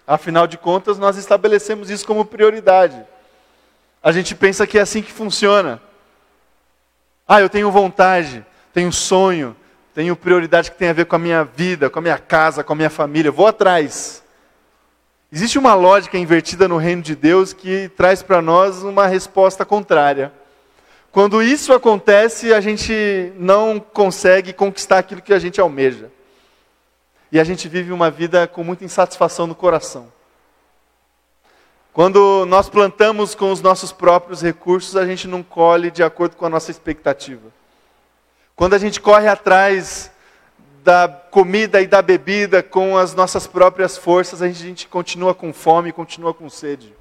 Afinal 0.05 0.47
de 0.47 0.57
contas, 0.57 0.97
nós 0.97 1.17
estabelecemos 1.17 1.89
isso 1.89 2.05
como 2.05 2.25
prioridade. 2.25 3.01
A 4.01 4.11
gente 4.11 4.35
pensa 4.35 4.65
que 4.65 4.77
é 4.77 4.81
assim 4.81 5.01
que 5.01 5.11
funciona. 5.11 5.81
Ah, 7.31 7.39
eu 7.39 7.47
tenho 7.47 7.69
vontade, 7.69 8.43
tenho 8.73 8.91
sonho, 8.91 9.55
tenho 9.93 10.15
prioridade 10.15 10.71
que 10.71 10.77
tem 10.77 10.89
a 10.89 10.93
ver 10.93 11.05
com 11.05 11.15
a 11.15 11.19
minha 11.19 11.43
vida, 11.43 11.87
com 11.87 11.99
a 11.99 12.01
minha 12.01 12.17
casa, 12.17 12.63
com 12.63 12.73
a 12.73 12.75
minha 12.75 12.89
família. 12.89 13.31
vou 13.31 13.45
atrás. 13.45 14.23
Existe 15.31 15.59
uma 15.59 15.75
lógica 15.75 16.17
invertida 16.17 16.67
no 16.67 16.77
reino 16.77 17.03
de 17.03 17.15
Deus 17.15 17.53
que 17.53 17.87
traz 17.95 18.23
para 18.23 18.41
nós 18.41 18.81
uma 18.81 19.05
resposta 19.05 19.63
contrária. 19.63 20.33
Quando 21.11 21.43
isso 21.43 21.71
acontece, 21.71 22.51
a 22.51 22.59
gente 22.59 23.31
não 23.37 23.79
consegue 23.79 24.51
conquistar 24.51 24.97
aquilo 24.97 25.21
que 25.21 25.31
a 25.31 25.37
gente 25.37 25.61
almeja. 25.61 26.09
E 27.31 27.39
a 27.39 27.43
gente 27.43 27.67
vive 27.67 27.91
uma 27.91 28.09
vida 28.09 28.47
com 28.47 28.63
muita 28.63 28.83
insatisfação 28.83 29.45
no 29.45 29.53
coração. 29.53 30.11
Quando 31.93 32.45
nós 32.45 32.69
plantamos 32.69 33.33
com 33.33 33.51
os 33.51 33.61
nossos 33.61 33.91
próprios 33.91 34.41
recursos, 34.41 34.95
a 34.95 35.05
gente 35.05 35.27
não 35.27 35.41
colhe 35.41 35.89
de 35.89 36.03
acordo 36.03 36.35
com 36.35 36.45
a 36.45 36.49
nossa 36.49 36.71
expectativa. 36.71 37.47
Quando 38.55 38.73
a 38.73 38.77
gente 38.77 39.01
corre 39.01 39.27
atrás 39.27 40.11
da 40.83 41.07
comida 41.07 41.81
e 41.81 41.87
da 41.87 42.01
bebida 42.01 42.61
com 42.61 42.97
as 42.97 43.13
nossas 43.13 43.47
próprias 43.47 43.97
forças, 43.97 44.41
a 44.41 44.49
gente, 44.49 44.87
continua 44.87 45.33
com 45.33 45.51
fome, 45.51 45.91
continua 45.91 46.33
com 46.33 46.49
sede. 46.49 46.93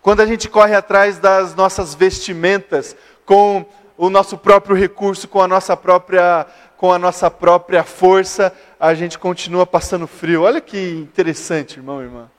Quando 0.00 0.20
a 0.20 0.26
gente 0.26 0.48
corre 0.48 0.74
atrás 0.74 1.18
das 1.18 1.54
nossas 1.54 1.94
vestimentas 1.94 2.96
com 3.26 3.64
o 3.96 4.08
nosso 4.08 4.38
próprio 4.38 4.76
recurso, 4.76 5.28
com 5.28 5.42
a 5.42 5.48
nossa 5.48 5.76
própria, 5.76 6.46
com 6.76 6.92
a 6.92 6.98
nossa 6.98 7.30
própria 7.30 7.82
força, 7.82 8.52
a 8.78 8.94
gente 8.94 9.18
continua 9.18 9.66
passando 9.66 10.06
frio. 10.06 10.42
Olha 10.42 10.60
que 10.60 10.78
interessante, 10.78 11.78
irmão 11.78 12.00
e 12.00 12.04
irmã. 12.04 12.30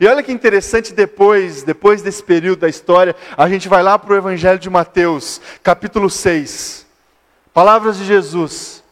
E 0.00 0.06
olha 0.06 0.22
que 0.22 0.32
interessante 0.32 0.92
depois, 0.92 1.62
depois 1.62 2.02
desse 2.02 2.22
período 2.22 2.60
da 2.60 2.68
história, 2.68 3.14
a 3.36 3.48
gente 3.48 3.68
vai 3.68 3.82
lá 3.82 3.98
para 3.98 4.12
o 4.12 4.16
Evangelho 4.16 4.58
de 4.58 4.68
Mateus, 4.68 5.40
capítulo 5.62 6.10
6. 6.10 6.86
Palavras 7.54 7.96
de 7.96 8.04
Jesus 8.04 8.84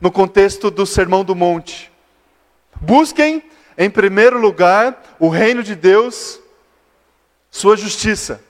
no 0.00 0.10
contexto 0.10 0.70
do 0.70 0.84
Sermão 0.84 1.24
do 1.24 1.34
Monte. 1.34 1.92
Busquem, 2.80 3.42
em 3.76 3.90
primeiro 3.90 4.38
lugar, 4.38 5.16
o 5.18 5.28
reino 5.28 5.62
de 5.62 5.74
Deus, 5.74 6.40
sua 7.50 7.76
justiça. 7.76 8.42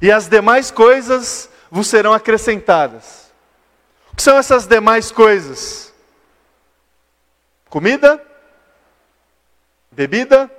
E 0.00 0.10
as 0.10 0.28
demais 0.28 0.70
coisas 0.70 1.50
vos 1.70 1.86
serão 1.86 2.12
acrescentadas. 2.12 3.30
O 4.12 4.16
que 4.16 4.22
são 4.22 4.38
essas 4.38 4.66
demais 4.66 5.10
coisas? 5.10 5.92
Comida, 7.68 8.20
bebida 10.00 10.50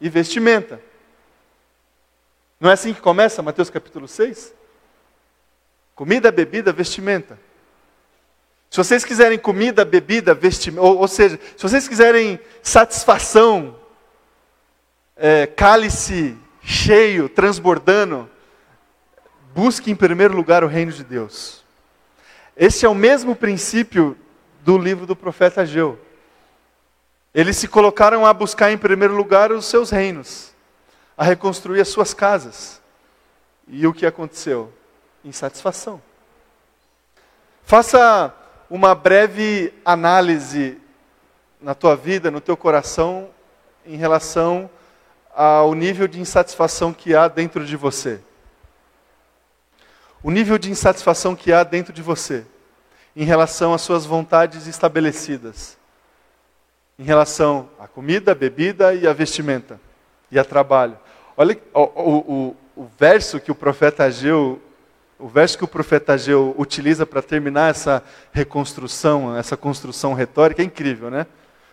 e 0.00 0.08
vestimenta. 0.08 0.80
Não 2.60 2.70
é 2.70 2.74
assim 2.74 2.94
que 2.94 3.00
começa 3.00 3.42
Mateus 3.42 3.68
capítulo 3.68 4.06
6? 4.06 4.54
Comida, 5.96 6.30
bebida, 6.30 6.72
vestimenta. 6.72 7.36
Se 8.70 8.76
vocês 8.76 9.04
quiserem 9.04 9.36
comida, 9.36 9.84
bebida, 9.84 10.32
vestimenta, 10.32 10.80
ou, 10.86 10.98
ou 10.98 11.08
seja, 11.08 11.40
se 11.56 11.60
vocês 11.60 11.88
quiserem 11.88 12.38
satisfação, 12.62 13.74
é, 15.16 15.48
cálice 15.48 16.38
cheio, 16.62 17.28
transbordando, 17.28 18.30
busque 19.56 19.90
em 19.90 19.96
primeiro 19.96 20.36
lugar 20.36 20.62
o 20.62 20.68
reino 20.68 20.92
de 20.92 21.02
Deus. 21.02 21.64
Esse 22.56 22.86
é 22.86 22.88
o 22.88 22.94
mesmo 22.94 23.34
princípio 23.34 24.16
do 24.60 24.78
livro 24.78 25.04
do 25.04 25.16
profeta 25.16 25.62
Ageu. 25.62 26.05
Eles 27.36 27.58
se 27.58 27.68
colocaram 27.68 28.24
a 28.24 28.32
buscar 28.32 28.72
em 28.72 28.78
primeiro 28.78 29.14
lugar 29.14 29.52
os 29.52 29.66
seus 29.66 29.90
reinos, 29.90 30.54
a 31.18 31.22
reconstruir 31.22 31.82
as 31.82 31.88
suas 31.88 32.14
casas. 32.14 32.80
E 33.68 33.86
o 33.86 33.92
que 33.92 34.06
aconteceu? 34.06 34.72
Insatisfação. 35.22 36.00
Faça 37.62 38.34
uma 38.70 38.94
breve 38.94 39.70
análise 39.84 40.80
na 41.60 41.74
tua 41.74 41.94
vida, 41.94 42.30
no 42.30 42.40
teu 42.40 42.56
coração, 42.56 43.28
em 43.84 43.98
relação 43.98 44.70
ao 45.34 45.74
nível 45.74 46.08
de 46.08 46.18
insatisfação 46.18 46.90
que 46.90 47.14
há 47.14 47.28
dentro 47.28 47.66
de 47.66 47.76
você. 47.76 48.18
O 50.22 50.30
nível 50.30 50.56
de 50.56 50.70
insatisfação 50.70 51.36
que 51.36 51.52
há 51.52 51.62
dentro 51.64 51.92
de 51.92 52.00
você 52.00 52.46
em 53.14 53.24
relação 53.24 53.74
às 53.74 53.82
suas 53.82 54.06
vontades 54.06 54.66
estabelecidas, 54.66 55.76
em 56.98 57.04
relação 57.04 57.68
à 57.78 57.86
comida, 57.86 58.32
à 58.32 58.34
bebida 58.34 58.94
e 58.94 59.06
à 59.06 59.12
vestimenta 59.12 59.80
e 60.30 60.38
a 60.38 60.44
trabalho. 60.44 60.98
Olha 61.36 61.58
o, 61.74 61.80
o, 61.80 62.56
o, 62.76 62.90
verso 62.98 63.38
que 63.38 63.50
o 63.50 63.54
profeta 63.54 64.04
Ageu 64.04 64.60
o 65.18 65.28
verso 65.28 65.56
que 65.56 65.64
o 65.64 65.68
profeta 65.68 66.12
Ageu 66.12 66.54
utiliza 66.58 67.06
para 67.06 67.22
terminar 67.22 67.70
essa 67.70 68.02
reconstrução, 68.32 69.34
essa 69.34 69.56
construção 69.56 70.12
retórica 70.12 70.60
é 70.60 70.64
incrível, 70.64 71.10
né? 71.10 71.26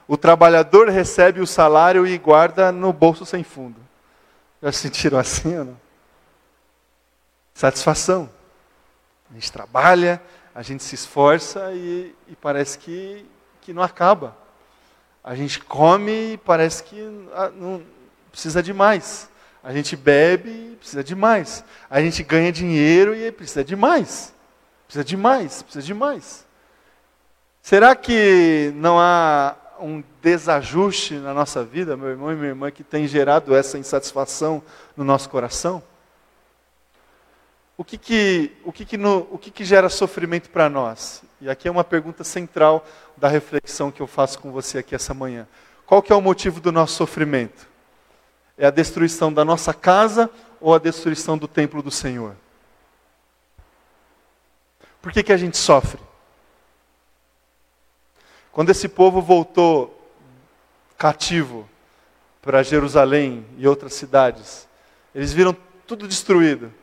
O 0.07 0.15
trabalhador 0.15 0.87
recebe 0.87 1.41
o 1.41 1.47
salário 1.47 2.07
e 2.07 2.17
guarda 2.17 2.71
no 2.71 2.93
bolso 2.93 3.25
sem 3.25 3.43
fundo. 3.43 3.75
Já 4.61 4.71
sentiram 4.71 5.17
assim 5.19 5.57
ou 5.57 5.65
não? 5.65 5.77
Satisfação. 7.53 8.29
A 9.29 9.33
gente 9.33 9.51
trabalha, 9.51 10.21
a 10.55 10.61
gente 10.61 10.83
se 10.83 10.95
esforça 10.95 11.71
e, 11.73 12.15
e 12.27 12.35
parece 12.35 12.77
que, 12.77 13.25
que 13.61 13.73
não 13.73 13.83
acaba. 13.83 14.37
A 15.23 15.35
gente 15.35 15.59
come 15.61 16.33
e 16.33 16.37
parece 16.37 16.83
que 16.83 16.99
ah, 17.33 17.49
não 17.49 17.81
precisa 18.29 18.61
de 18.61 18.73
mais. 18.73 19.29
A 19.63 19.71
gente 19.71 19.95
bebe 19.95 20.49
e 20.49 20.75
precisa 20.75 21.03
de 21.03 21.15
mais. 21.15 21.63
A 21.89 22.01
gente 22.01 22.21
ganha 22.23 22.51
dinheiro 22.51 23.15
e 23.15 23.31
precisa 23.31 23.63
de 23.63 23.75
mais. 23.75 24.33
Precisa 24.85 25.05
de 25.05 25.15
mais, 25.15 25.63
precisa 25.63 25.85
de 25.85 25.93
mais. 25.93 26.45
Será 27.61 27.95
que 27.95 28.73
não 28.75 28.99
há 28.99 29.55
um 29.79 30.03
desajuste 30.21 31.15
na 31.15 31.33
nossa 31.33 31.63
vida, 31.63 31.95
meu 31.95 32.09
irmão 32.09 32.31
e 32.31 32.35
minha 32.35 32.49
irmã, 32.49 32.69
que 32.69 32.83
tem 32.83 33.07
gerado 33.07 33.55
essa 33.55 33.77
insatisfação 33.77 34.61
no 34.97 35.05
nosso 35.05 35.29
coração? 35.29 35.81
O 37.77 37.83
que 37.83 37.97
que, 37.97 38.51
o 38.63 38.71
que, 38.71 38.85
que, 38.85 38.97
no, 38.97 39.27
o 39.31 39.37
que, 39.37 39.49
que 39.49 39.63
gera 39.63 39.89
sofrimento 39.89 40.49
para 40.49 40.69
nós? 40.69 41.23
E 41.41 41.49
aqui 41.49 41.67
é 41.67 41.71
uma 41.71 41.83
pergunta 41.83 42.23
central 42.23 42.85
da 43.17 43.27
reflexão 43.27 43.91
que 43.91 44.01
eu 44.01 44.07
faço 44.07 44.39
com 44.39 44.51
você 44.51 44.79
aqui 44.79 44.95
essa 44.95 45.13
manhã. 45.13 45.47
Qual 45.85 46.01
que 46.01 46.11
é 46.11 46.15
o 46.15 46.21
motivo 46.21 46.59
do 46.59 46.71
nosso 46.71 46.95
sofrimento? 46.95 47.67
É 48.57 48.65
a 48.65 48.71
destruição 48.71 49.31
da 49.33 49.43
nossa 49.43 49.73
casa 49.73 50.29
ou 50.59 50.73
a 50.73 50.79
destruição 50.79 51.37
do 51.37 51.47
templo 51.47 51.81
do 51.81 51.91
Senhor? 51.91 52.35
Por 55.01 55.11
que, 55.11 55.23
que 55.23 55.33
a 55.33 55.37
gente 55.37 55.57
sofre? 55.57 55.99
Quando 58.51 58.69
esse 58.69 58.87
povo 58.87 59.21
voltou 59.21 59.99
cativo 60.97 61.67
para 62.41 62.63
Jerusalém 62.63 63.45
e 63.57 63.67
outras 63.67 63.93
cidades, 63.93 64.67
eles 65.13 65.33
viram 65.33 65.55
tudo 65.85 66.07
destruído. 66.07 66.73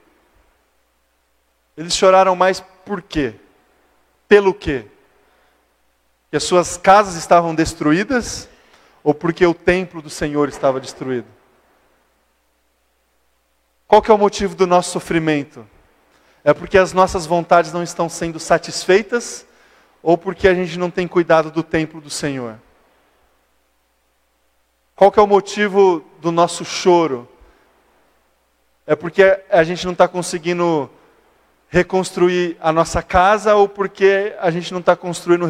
Eles 1.76 1.94
choraram 1.94 2.36
mais 2.36 2.60
por 2.84 3.00
quê? 3.00 3.34
Pelo 4.28 4.52
quê? 4.52 4.86
Que 6.30 6.36
as 6.36 6.44
suas 6.44 6.76
casas 6.76 7.16
estavam 7.16 7.54
destruídas 7.54 8.48
ou 9.02 9.12
porque 9.12 9.44
o 9.44 9.54
templo 9.54 10.00
do 10.00 10.10
Senhor 10.10 10.48
estava 10.48 10.80
destruído? 10.80 11.26
Qual 13.86 14.00
que 14.00 14.10
é 14.10 14.14
o 14.14 14.18
motivo 14.18 14.54
do 14.54 14.66
nosso 14.66 14.92
sofrimento? 14.92 15.66
É 16.44 16.54
porque 16.54 16.78
as 16.78 16.92
nossas 16.92 17.26
vontades 17.26 17.72
não 17.72 17.82
estão 17.82 18.08
sendo 18.08 18.38
satisfeitas 18.38 19.44
ou 20.02 20.16
porque 20.16 20.46
a 20.46 20.54
gente 20.54 20.78
não 20.78 20.90
tem 20.90 21.08
cuidado 21.08 21.50
do 21.50 21.62
templo 21.62 22.00
do 22.00 22.08
Senhor? 22.08 22.56
Qual 24.94 25.10
que 25.10 25.18
é 25.18 25.22
o 25.22 25.26
motivo 25.26 26.04
do 26.20 26.30
nosso 26.30 26.64
choro? 26.64 27.28
É 28.86 28.94
porque 28.94 29.42
a 29.50 29.64
gente 29.64 29.84
não 29.84 29.92
está 29.92 30.06
conseguindo 30.06 30.90
reconstruir 31.70 32.56
a 32.60 32.72
nossa 32.72 33.00
casa 33.00 33.54
ou 33.54 33.68
porque 33.68 34.34
a 34.40 34.50
gente 34.50 34.72
não 34.72 34.80
está 34.80 34.96
construindo, 34.96 35.48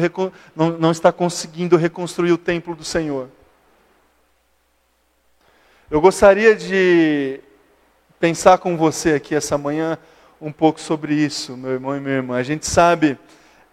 não, 0.55 0.77
não 0.77 0.91
está 0.91 1.11
conseguindo 1.11 1.75
reconstruir 1.75 2.31
o 2.31 2.37
templo 2.37 2.75
do 2.75 2.83
Senhor? 2.83 3.27
Eu 5.89 5.99
gostaria 5.99 6.55
de 6.55 7.41
pensar 8.19 8.59
com 8.59 8.77
você 8.77 9.13
aqui 9.13 9.33
essa 9.33 9.57
manhã 9.57 9.97
um 10.39 10.51
pouco 10.51 10.79
sobre 10.79 11.15
isso, 11.15 11.57
meu 11.57 11.71
irmão 11.71 11.97
e 11.97 11.99
minha 11.99 12.15
irmã. 12.15 12.37
A 12.37 12.43
gente 12.43 12.67
sabe, 12.67 13.17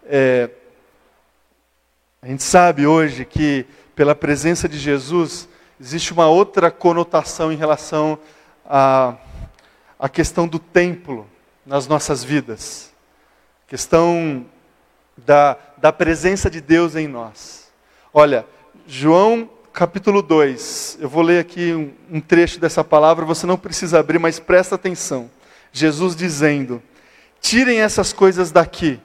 é, 0.05 0.49
a 2.19 2.27
gente 2.27 2.43
sabe 2.43 2.87
hoje 2.87 3.25
que 3.25 3.65
pela 3.95 4.15
presença 4.15 4.67
de 4.67 4.77
Jesus 4.77 5.47
existe 5.79 6.11
uma 6.11 6.27
outra 6.27 6.71
conotação 6.71 7.53
em 7.53 7.55
relação 7.55 8.17
à, 8.65 9.15
à 9.99 10.09
questão 10.09 10.47
do 10.47 10.57
templo 10.57 11.29
nas 11.65 11.87
nossas 11.87 12.23
vidas, 12.23 12.91
questão 13.67 14.45
da, 15.17 15.57
da 15.77 15.91
presença 15.91 16.49
de 16.49 16.61
Deus 16.61 16.95
em 16.95 17.07
nós. 17.07 17.71
Olha, 18.13 18.45
João 18.87 19.49
capítulo 19.71 20.21
2. 20.21 20.97
Eu 20.99 21.09
vou 21.09 21.21
ler 21.21 21.39
aqui 21.39 21.73
um, 21.73 21.93
um, 22.17 22.19
trecho 22.19 22.59
dessa 22.59 22.83
palavra, 22.83 23.25
você 23.25 23.45
não 23.45 23.57
precisa 23.57 23.99
abrir, 23.99 24.19
mas 24.19 24.39
presta 24.39 24.75
atenção. 24.75 25.29
Jesus 25.71 26.15
dizendo: 26.15 26.81
Tirem 27.39 27.81
essas 27.81 28.11
coisas 28.11 28.51
daqui. 28.51 28.99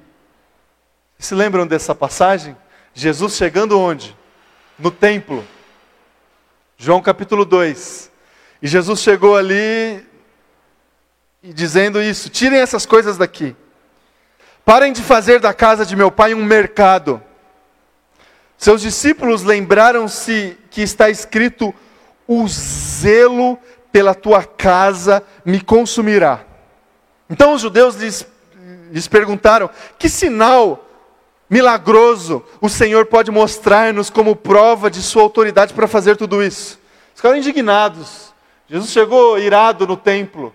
Se 1.19 1.35
lembram 1.35 1.67
dessa 1.67 1.95
passagem? 1.95 2.57
Jesus 2.93 3.35
chegando 3.35 3.79
onde? 3.79 4.17
No 4.79 4.91
templo. 4.91 5.45
João 6.77 7.01
capítulo 7.01 7.45
2. 7.45 8.11
E 8.61 8.67
Jesus 8.67 9.01
chegou 9.01 9.37
ali 9.37 10.05
e 11.45 11.53
dizendo 11.53 12.01
isso: 12.01 12.31
tirem 12.31 12.59
essas 12.59 12.87
coisas 12.87 13.19
daqui. 13.19 13.55
Parem 14.65 14.95
de 14.95 15.03
fazer 15.03 15.39
da 15.39 15.53
casa 15.53 15.85
de 15.85 15.95
meu 15.95 16.11
pai 16.11 16.33
um 16.33 16.43
mercado. 16.43 17.23
Seus 18.57 18.81
discípulos 18.81 19.43
lembraram-se 19.43 20.57
que 20.71 20.81
está 20.81 21.11
escrito: 21.11 21.75
o 22.27 22.49
zelo 22.49 23.59
pela 23.93 24.15
tua 24.15 24.43
casa 24.43 25.23
me 25.45 25.61
consumirá. 25.61 26.41
Então 27.29 27.53
os 27.53 27.61
judeus 27.61 27.95
lhes, 27.97 28.27
lhes 28.91 29.07
perguntaram: 29.07 29.69
que 29.99 30.09
sinal 30.09 30.81
milagroso 31.51 32.43
o 32.59 32.71
Senhor 32.71 33.05
pode 33.05 33.31
mostrar-nos 33.31 34.09
como 34.09 34.35
prova 34.35 34.91
de 34.91 35.03
sua 35.03 35.23
autoridade 35.23 35.75
para 35.75 35.87
fazer 35.87 36.17
tudo 36.17 36.43
isso? 36.43 36.81
Ficaram 37.15 37.37
indignados. 37.37 38.33
Jesus 38.67 38.91
chegou 38.91 39.39
irado 39.39 39.87
no 39.87 39.95
templo, 39.95 40.55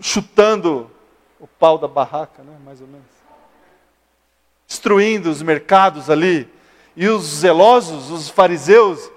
chutando 0.00 0.90
o 1.38 1.46
pau 1.46 1.78
da 1.78 1.88
barraca, 1.88 2.42
né? 2.42 2.52
mais 2.64 2.80
ou 2.80 2.86
menos. 2.86 3.06
Destruindo 4.66 5.30
os 5.30 5.42
mercados 5.42 6.10
ali. 6.10 6.48
E 6.96 7.08
os 7.08 7.24
zelosos, 7.24 8.10
os 8.10 8.28
fariseus, 8.28 9.10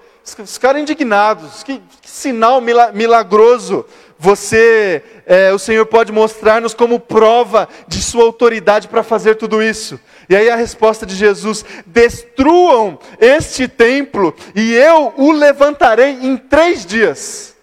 ficaram 0.46 0.78
indignados. 0.78 1.62
Que, 1.62 1.80
que 2.00 2.10
sinal 2.10 2.60
milagroso 2.60 3.84
você, 4.18 5.02
é, 5.26 5.52
o 5.52 5.58
Senhor 5.58 5.84
pode 5.86 6.12
mostrar-nos 6.12 6.72
como 6.72 6.98
prova 7.00 7.68
de 7.86 8.00
sua 8.00 8.24
autoridade 8.24 8.88
para 8.88 9.02
fazer 9.02 9.34
tudo 9.34 9.62
isso. 9.62 10.00
E 10.28 10.36
aí 10.36 10.48
a 10.48 10.56
resposta 10.56 11.04
de 11.04 11.14
Jesus: 11.14 11.64
destruam 11.84 12.98
este 13.20 13.68
templo 13.68 14.34
e 14.54 14.72
eu 14.72 15.12
o 15.16 15.32
levantarei 15.32 16.18
em 16.22 16.36
três 16.36 16.86
dias. 16.86 17.53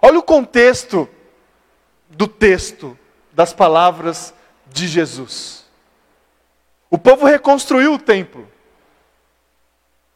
Olha 0.00 0.18
o 0.18 0.22
contexto 0.22 1.08
do 2.08 2.26
texto, 2.26 2.98
das 3.32 3.52
palavras 3.52 4.32
de 4.66 4.86
Jesus. 4.86 5.64
O 6.90 6.96
povo 6.96 7.26
reconstruiu 7.26 7.94
o 7.94 7.98
templo. 7.98 8.48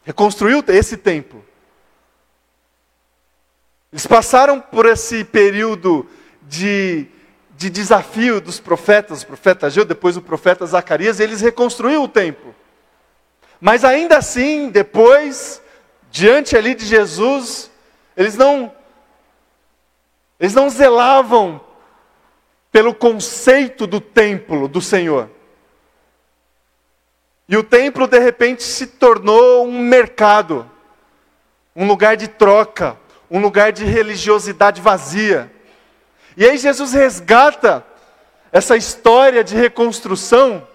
Reconstruiu 0.04 0.64
esse 0.68 0.96
templo. 0.96 1.44
Eles 3.92 4.06
passaram 4.06 4.60
por 4.60 4.86
esse 4.86 5.22
período 5.22 6.08
de, 6.42 7.06
de 7.56 7.68
desafio 7.68 8.40
dos 8.40 8.58
profetas, 8.58 9.22
o 9.22 9.26
profeta 9.26 9.66
Ageu, 9.66 9.84
depois 9.84 10.16
o 10.16 10.22
profeta 10.22 10.64
Zacarias, 10.64 11.20
e 11.20 11.22
eles 11.22 11.40
reconstruíram 11.40 12.04
o 12.04 12.08
templo. 12.08 12.54
Mas 13.60 13.84
ainda 13.84 14.16
assim, 14.16 14.70
depois, 14.70 15.62
diante 16.10 16.56
ali 16.56 16.74
de 16.74 16.86
Jesus, 16.86 17.70
eles 18.16 18.34
não 18.34 18.72
eles 20.42 20.54
não 20.54 20.68
zelavam 20.68 21.60
pelo 22.72 22.92
conceito 22.92 23.86
do 23.86 24.00
templo 24.00 24.66
do 24.66 24.80
Senhor. 24.80 25.30
E 27.48 27.56
o 27.56 27.62
templo 27.62 28.08
de 28.08 28.18
repente 28.18 28.64
se 28.64 28.88
tornou 28.88 29.64
um 29.64 29.78
mercado, 29.78 30.68
um 31.76 31.86
lugar 31.86 32.16
de 32.16 32.26
troca, 32.26 32.98
um 33.30 33.40
lugar 33.40 33.70
de 33.70 33.84
religiosidade 33.84 34.80
vazia. 34.80 35.48
E 36.36 36.44
aí 36.44 36.58
Jesus 36.58 36.92
resgata 36.92 37.86
essa 38.50 38.76
história 38.76 39.44
de 39.44 39.54
reconstrução 39.54 40.66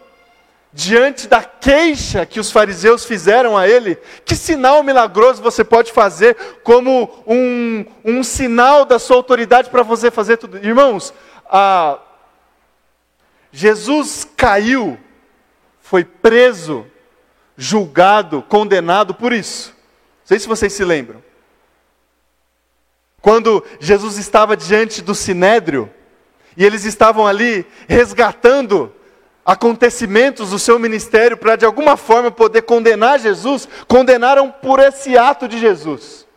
diante 0.72 1.28
da 1.28 1.44
queixa 1.44 2.26
que 2.26 2.40
os 2.40 2.52
fariseus 2.52 3.06
fizeram 3.06 3.58
a 3.58 3.68
ele, 3.68 3.96
que 4.26 4.36
sinal 4.36 4.84
milagroso 4.84 5.42
você 5.42 5.64
pode 5.64 5.92
fazer 5.92 6.36
como 6.64 7.24
um, 7.26 7.86
um 8.04 8.24
sinal 8.24 8.86
da 8.86 9.00
sua 9.00 9.16
autoridade 9.16 9.70
para 9.70 9.84
você 9.84 10.12
fazer 10.12 10.38
tudo? 10.38 10.58
Irmãos, 10.58 11.14
ah, 11.50 12.00
Jesus 13.52 14.28
caiu, 14.36 15.00
foi 15.80 16.04
preso, 16.04 16.86
julgado, 17.56 18.44
condenado 18.44 19.14
por 19.14 19.34
isso. 19.34 19.70
Não 19.70 20.26
sei 20.28 20.40
se 20.40 20.48
vocês 20.48 20.74
se 20.74 20.84
lembram. 20.84 21.24
Quando 23.22 23.64
Jesus 23.80 24.18
estava 24.18 24.56
diante 24.56 25.02
do 25.02 25.16
sinédrio, 25.16 25.92
e 26.58 26.66
eles 26.66 26.86
estavam 26.86 27.28
ali 27.28 27.66
resgatando 27.88 28.92
acontecimentos 29.48 30.50
do 30.50 30.60
seu 30.60 30.78
ministério 30.78 31.38
para 31.38 31.56
de 31.56 31.64
alguma 31.64 31.96
forma 31.96 32.30
poder 32.30 32.64
condenar 32.64 33.18
Jesus, 33.18 33.66
condenaram 33.88 34.52
por 34.52 34.78
esse 34.78 35.18
ato 35.18 35.48
de 35.48 35.58
Jesus. 35.58 36.28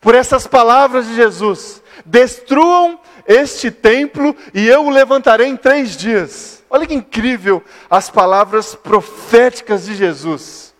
Por 0.00 0.16
essas 0.16 0.44
palavras 0.48 1.06
de 1.06 1.14
Jesus: 1.14 1.80
destruam 2.04 2.98
este 3.24 3.70
templo 3.70 4.34
e 4.52 4.66
eu 4.66 4.84
o 4.84 4.90
levantarei 4.90 5.46
em 5.46 5.56
três 5.56 5.96
dias. 5.96 6.64
Olha 6.68 6.86
que 6.86 6.94
incrível 6.94 7.62
as 7.88 8.10
palavras 8.10 8.74
proféticas 8.74 9.84
de 9.84 9.94
Jesus. 9.94 10.74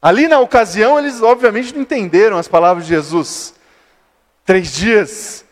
Ali 0.00 0.28
na 0.28 0.38
ocasião, 0.38 0.98
eles 0.98 1.20
obviamente 1.20 1.74
não 1.74 1.82
entenderam 1.82 2.38
as 2.38 2.48
palavras 2.48 2.86
de 2.86 2.94
Jesus. 2.94 3.54
Três 4.46 4.72
dias. 4.72 5.43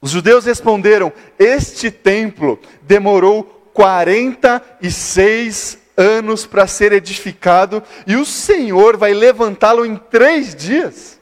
Os 0.00 0.10
judeus 0.10 0.46
responderam: 0.46 1.12
Este 1.38 1.90
templo 1.90 2.58
demorou 2.82 3.44
46 3.74 5.78
anos 5.96 6.46
para 6.46 6.66
ser 6.66 6.92
edificado 6.92 7.82
e 8.06 8.16
o 8.16 8.24
Senhor 8.24 8.96
vai 8.96 9.12
levantá-lo 9.12 9.84
em 9.84 9.96
três 9.96 10.54
dias. 10.54 11.20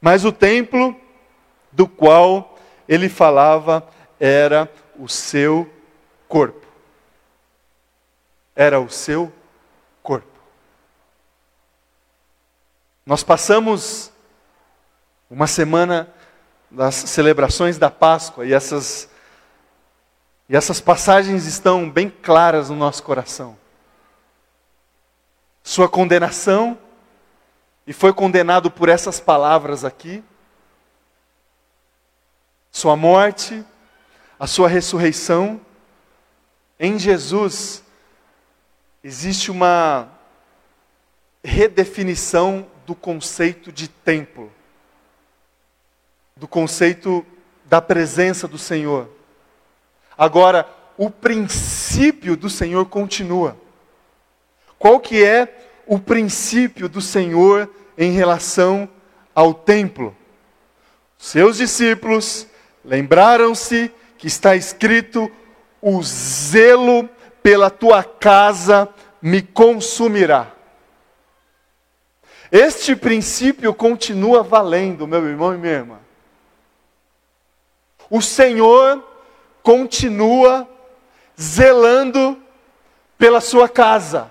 Mas 0.00 0.24
o 0.24 0.32
templo 0.32 0.96
do 1.72 1.86
qual 1.86 2.58
ele 2.88 3.08
falava 3.08 3.86
era 4.18 4.70
o 4.98 5.08
seu 5.08 5.70
corpo. 6.28 6.66
Era 8.54 8.80
o 8.80 8.88
seu 8.88 9.32
corpo. 10.02 10.26
Nós 13.04 13.22
passamos 13.22 14.10
uma 15.28 15.46
semana 15.46 16.12
das 16.70 16.94
celebrações 16.94 17.78
da 17.78 17.90
Páscoa 17.90 18.46
e 18.46 18.52
essas 18.52 19.08
e 20.48 20.56
essas 20.56 20.80
passagens 20.80 21.46
estão 21.46 21.88
bem 21.88 22.10
claras 22.10 22.70
no 22.70 22.74
nosso 22.74 23.04
coração. 23.04 23.56
Sua 25.62 25.88
condenação 25.88 26.76
e 27.86 27.92
foi 27.92 28.12
condenado 28.12 28.68
por 28.68 28.88
essas 28.88 29.20
palavras 29.20 29.84
aqui. 29.84 30.24
Sua 32.72 32.96
morte, 32.96 33.64
a 34.40 34.46
sua 34.48 34.68
ressurreição. 34.68 35.60
Em 36.80 36.98
Jesus 36.98 37.84
existe 39.04 39.50
uma 39.50 40.08
redefinição 41.44 42.66
do 42.84 42.94
conceito 42.94 43.70
de 43.70 43.86
templo, 43.86 44.52
do 46.40 46.48
conceito 46.48 47.24
da 47.66 47.80
presença 47.80 48.48
do 48.48 48.58
Senhor. 48.58 49.08
Agora, 50.18 50.68
o 50.98 51.08
princípio 51.08 52.36
do 52.36 52.50
Senhor 52.50 52.86
continua. 52.86 53.56
Qual 54.76 54.98
que 54.98 55.22
é 55.22 55.60
o 55.86 55.98
princípio 55.98 56.88
do 56.88 57.00
Senhor 57.00 57.70
em 57.96 58.12
relação 58.12 58.88
ao 59.34 59.52
templo. 59.52 60.16
Seus 61.18 61.58
discípulos 61.58 62.46
lembraram-se 62.84 63.90
que 64.16 64.26
está 64.26 64.56
escrito: 64.56 65.30
o 65.80 66.02
zelo 66.02 67.08
pela 67.42 67.70
tua 67.70 68.02
casa 68.02 68.88
me 69.20 69.42
consumirá. 69.42 70.52
Este 72.50 72.96
princípio 72.96 73.72
continua 73.72 74.42
valendo, 74.42 75.06
meu 75.06 75.26
irmão 75.28 75.54
e 75.54 75.58
minha 75.58 75.74
irmã. 75.74 75.99
O 78.10 78.20
Senhor 78.20 79.02
continua 79.62 80.68
zelando 81.40 82.42
pela 83.16 83.40
sua 83.40 83.68
casa. 83.68 84.30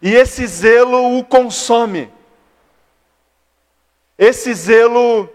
E 0.00 0.14
esse 0.14 0.46
zelo 0.46 1.18
o 1.18 1.24
consome. 1.24 2.10
Esse 4.16 4.54
zelo 4.54 5.28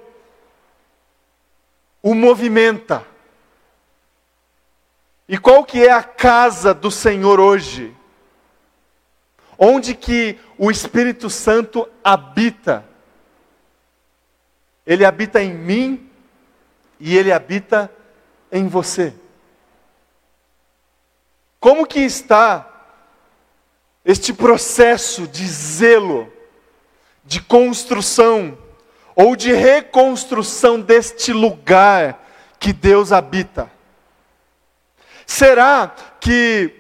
o 2.02 2.16
movimenta. 2.16 3.06
E 5.28 5.38
qual 5.38 5.64
que 5.64 5.86
é 5.86 5.92
a 5.92 6.02
casa 6.02 6.74
do 6.74 6.90
Senhor 6.90 7.40
hoje? 7.40 7.96
Onde 9.58 9.94
que 9.94 10.40
o 10.58 10.72
Espírito 10.72 11.30
Santo 11.30 11.88
habita? 12.04 12.89
Ele 14.90 15.06
habita 15.06 15.40
em 15.40 15.54
mim 15.54 16.10
e 17.00 17.16
ele 17.16 17.32
habita 17.32 17.92
em 18.52 18.68
você. 18.68 19.14
Como 21.60 21.86
que 21.86 22.00
está 22.00 22.68
este 24.04 24.34
processo 24.34 25.28
de 25.28 25.46
zelo, 25.46 26.34
de 27.24 27.40
construção 27.40 28.58
ou 29.16 29.36
de 29.36 29.54
reconstrução 29.54 30.82
deste 30.82 31.32
lugar 31.32 32.28
que 32.60 32.74
Deus 32.74 33.12
habita? 33.12 33.72
Será 35.24 35.94
que 36.20 36.74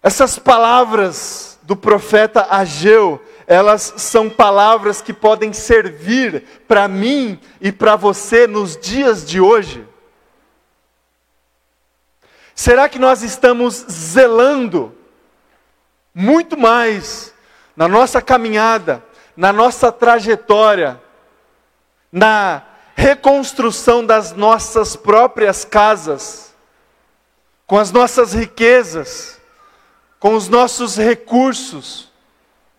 essas 0.00 0.38
palavras 0.38 1.58
do 1.62 1.74
profeta 1.74 2.46
Ageu, 2.48 3.20
elas 3.52 3.92
são 3.98 4.30
palavras 4.30 5.02
que 5.02 5.12
podem 5.12 5.52
servir 5.52 6.42
para 6.66 6.88
mim 6.88 7.38
e 7.60 7.70
para 7.70 7.96
você 7.96 8.46
nos 8.46 8.78
dias 8.78 9.26
de 9.26 9.42
hoje? 9.42 9.86
Será 12.54 12.88
que 12.88 12.98
nós 12.98 13.22
estamos 13.22 13.74
zelando 13.90 14.96
muito 16.14 16.56
mais 16.56 17.34
na 17.76 17.86
nossa 17.86 18.22
caminhada, 18.22 19.04
na 19.36 19.52
nossa 19.52 19.92
trajetória, 19.92 20.98
na 22.10 22.62
reconstrução 22.96 24.02
das 24.02 24.32
nossas 24.32 24.96
próprias 24.96 25.62
casas, 25.62 26.54
com 27.66 27.78
as 27.78 27.92
nossas 27.92 28.32
riquezas, 28.32 29.38
com 30.18 30.34
os 30.34 30.48
nossos 30.48 30.96
recursos, 30.96 32.11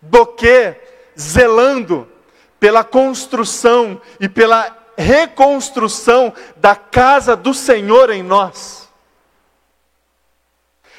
do 0.04 0.26
que 0.26 0.74
zelando 1.18 2.08
pela 2.58 2.84
construção 2.84 4.00
e 4.20 4.28
pela 4.28 4.76
reconstrução 4.96 6.32
da 6.56 6.76
casa 6.76 7.36
do 7.36 7.52
Senhor 7.52 8.10
em 8.10 8.22
nós? 8.22 8.88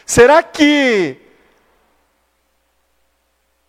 Será 0.06 0.44
que 0.44 1.18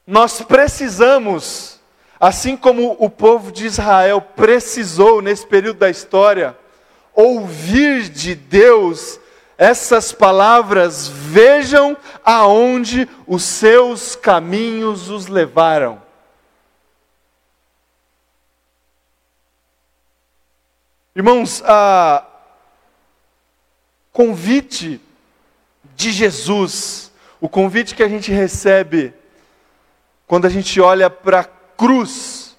nós 0.06 0.42
precisamos, 0.42 1.80
assim 2.20 2.56
como 2.56 2.96
o 2.98 3.08
povo 3.08 3.50
de 3.50 3.66
Israel 3.66 4.20
precisou 4.20 5.22
nesse 5.22 5.46
período 5.46 5.78
da 5.78 5.90
história, 5.90 6.56
ouvir 7.14 8.08
de 8.10 8.34
Deus 8.34 9.18
essas 9.58 10.12
palavras: 10.12 11.08
vejam 11.08 11.96
aonde 12.24 13.08
os 13.26 13.42
seus 13.42 14.14
caminhos 14.14 15.08
os 15.08 15.26
levaram. 15.26 16.02
Irmãos, 21.14 21.62
a 21.64 22.26
convite 24.12 25.00
de 25.94 26.12
Jesus, 26.12 27.10
o 27.40 27.48
convite 27.48 27.94
que 27.94 28.02
a 28.02 28.08
gente 28.08 28.30
recebe 28.30 29.14
quando 30.26 30.46
a 30.46 30.50
gente 30.50 30.78
olha 30.78 31.08
para 31.08 31.40
a 31.40 31.44
cruz, 31.44 32.54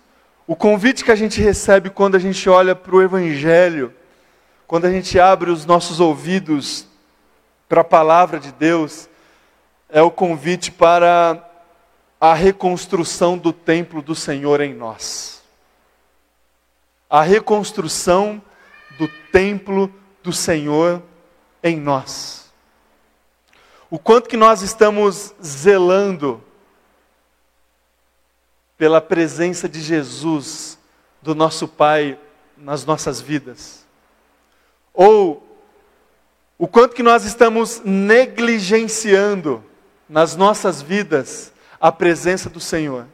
o 0.47 0.55
convite 0.55 1.03
que 1.03 1.11
a 1.11 1.15
gente 1.15 1.39
recebe 1.39 1.91
quando 1.91 2.15
a 2.15 2.19
gente 2.19 2.49
olha 2.49 2.75
para 2.75 2.95
o 2.95 3.01
Evangelho, 3.01 3.93
quando 4.65 4.85
a 4.85 4.91
gente 4.91 5.19
abre 5.19 5.51
os 5.51 5.63
nossos 5.63 5.99
ouvidos 5.99 6.86
para 7.67 7.81
a 7.81 7.85
palavra 7.85 8.39
de 8.39 8.51
Deus, 8.51 9.09
é 9.89 10.01
o 10.01 10.11
convite 10.11 10.71
para 10.71 11.43
a 12.19 12.33
reconstrução 12.33 13.37
do 13.37 13.53
templo 13.53 14.01
do 14.01 14.15
Senhor 14.15 14.61
em 14.61 14.73
nós. 14.73 15.41
A 17.09 17.21
reconstrução 17.21 18.41
do 18.97 19.07
templo 19.31 19.93
do 20.23 20.33
Senhor 20.33 21.01
em 21.63 21.79
nós 21.79 22.37
o 23.89 23.97
quanto 23.97 24.27
que 24.27 24.37
nós 24.37 24.61
estamos 24.61 25.33
zelando 25.43 26.43
pela 28.77 29.01
presença 29.01 29.67
de 29.67 29.81
Jesus, 29.81 30.77
do 31.21 31.33
nosso 31.33 31.67
Pai, 31.67 32.19
nas 32.57 32.85
nossas 32.85 33.21
vidas. 33.21 33.85
Ou 34.93 35.46
o 36.57 36.67
quanto 36.67 36.95
que 36.95 37.03
nós 37.03 37.23
estamos 37.23 37.81
negligenciando 37.83 39.63
nas 40.09 40.35
nossas 40.35 40.81
vidas 40.81 41.53
a 41.79 41.91
presença 41.91 42.49
do 42.49 42.59
Senhor. 42.59 43.05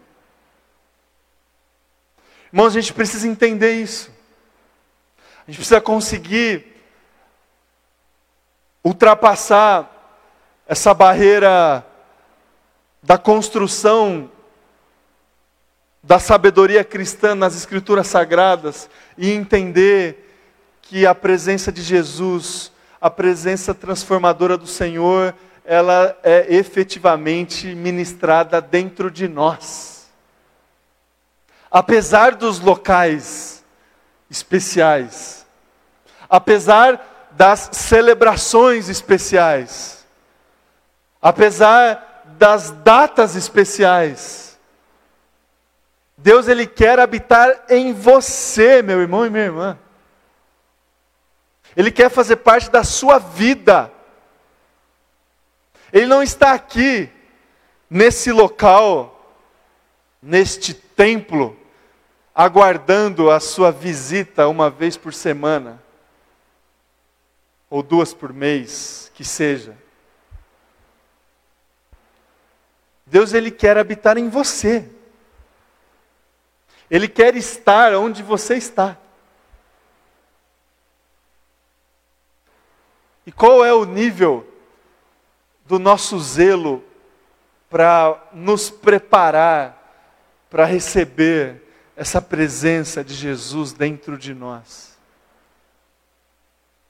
Irmãos, 2.52 2.68
a 2.68 2.82
gente 2.82 2.94
precisa 2.94 3.28
entender 3.28 3.74
isso. 3.74 4.12
A 5.46 5.52
gente 5.52 5.58
precisa 5.58 5.82
conseguir 5.82 6.74
ultrapassar 8.84 9.90
essa 10.68 10.94
barreira 10.94 11.86
da 13.02 13.18
construção 13.18 14.30
da 16.02 16.20
sabedoria 16.20 16.84
cristã 16.84 17.34
nas 17.34 17.56
escrituras 17.56 18.08
sagradas 18.08 18.90
e 19.18 19.32
entender 19.32 20.20
que 20.82 21.06
a 21.06 21.16
presença 21.16 21.72
de 21.72 21.82
Jesus, 21.82 22.73
a 23.04 23.10
presença 23.10 23.74
transformadora 23.74 24.58
do 24.58 24.66
Senhor, 24.66 25.36
ela 25.66 26.18
é 26.24 26.56
efetivamente 26.56 27.76
ministrada 27.76 28.62
dentro 28.62 29.12
de 29.12 29.28
nós. 29.28 30.10
Apesar 31.70 32.34
dos 32.34 32.62
locais 32.62 33.62
especiais, 34.30 35.46
apesar 36.30 37.28
das 37.32 37.72
celebrações 37.74 38.88
especiais, 38.88 40.08
apesar 41.22 42.24
das 42.38 42.72
datas 42.72 43.36
especiais, 43.36 44.58
Deus 46.18 46.48
ele 46.48 46.66
quer 46.66 47.02
habitar 47.02 47.66
em 47.68 47.92
você, 47.92 48.82
meu 48.82 49.02
irmão 49.02 49.26
e 49.26 49.30
minha 49.30 49.44
irmã. 49.44 49.78
Ele 51.76 51.92
quer 51.92 52.10
fazer 52.10 52.38
parte 52.38 52.70
da 52.70 52.84
sua 52.84 53.18
vida. 53.18 53.92
Ele 55.92 56.06
não 56.06 56.22
está 56.22 56.54
aqui 56.54 57.10
nesse 57.90 58.32
local, 58.32 59.38
neste 60.22 60.74
templo, 60.74 61.58
aguardando 62.34 63.30
a 63.30 63.40
sua 63.40 63.72
visita 63.72 64.48
uma 64.48 64.70
vez 64.70 64.98
por 64.98 65.14
semana, 65.14 65.82
ou 67.70 67.84
duas 67.84 68.14
por 68.14 68.34
mês, 68.34 69.12
que 69.14 69.24
seja. 69.24 69.78
Deus 73.06 73.34
ele 73.34 73.52
quer 73.52 73.78
habitar 73.78 74.18
em 74.18 74.30
você. 74.30 74.90
Ele 76.90 77.08
quer 77.08 77.36
estar 77.36 77.94
onde 77.94 78.24
você 78.24 78.56
está. 78.56 78.98
E 83.26 83.32
qual 83.32 83.64
é 83.64 83.74
o 83.74 83.86
nível 83.86 84.48
do 85.66 85.80
nosso 85.80 86.20
zelo 86.20 86.84
para 87.70 88.22
nos 88.34 88.70
preparar 88.70 89.80
para 90.50 90.66
receber 90.66 91.62
essa 91.96 92.22
presença 92.22 93.04
de 93.04 93.14
Jesus 93.14 93.74
dentro 93.74 94.18
de 94.18 94.34
nós? 94.34 94.98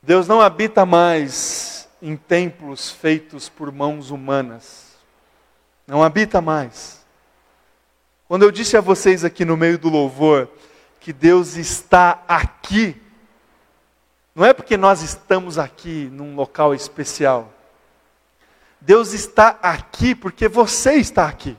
Deus 0.02 0.28
não 0.28 0.42
habita 0.42 0.86
mais 0.86 1.88
em 2.02 2.18
templos 2.18 2.90
feitos 2.90 3.48
por 3.48 3.72
mãos 3.72 4.10
humanas 4.10 4.94
não 5.88 6.04
habita 6.04 6.42
mais. 6.42 7.04
Quando 8.28 8.44
eu 8.44 8.52
disse 8.52 8.78
a 8.78 8.82
vocês 8.82 9.24
aqui 9.24 9.46
no 9.46 9.58
meio 9.58 9.78
do 9.78 9.90
louvor 9.90 10.50
que 11.00 11.12
Deus 11.12 11.56
está 11.58 12.24
aqui, 12.28 13.02
não 14.36 14.46
é 14.46 14.54
porque 14.54 14.78
nós 14.78 15.02
estamos 15.02 15.58
aqui 15.58 16.10
num 16.12 16.36
local 16.36 16.74
especial. 16.74 17.54
Deus 18.82 19.14
está 19.14 19.60
aqui 19.62 20.16
porque 20.16 20.48
você 20.48 20.96
está 20.96 21.28
aqui. 21.28 21.56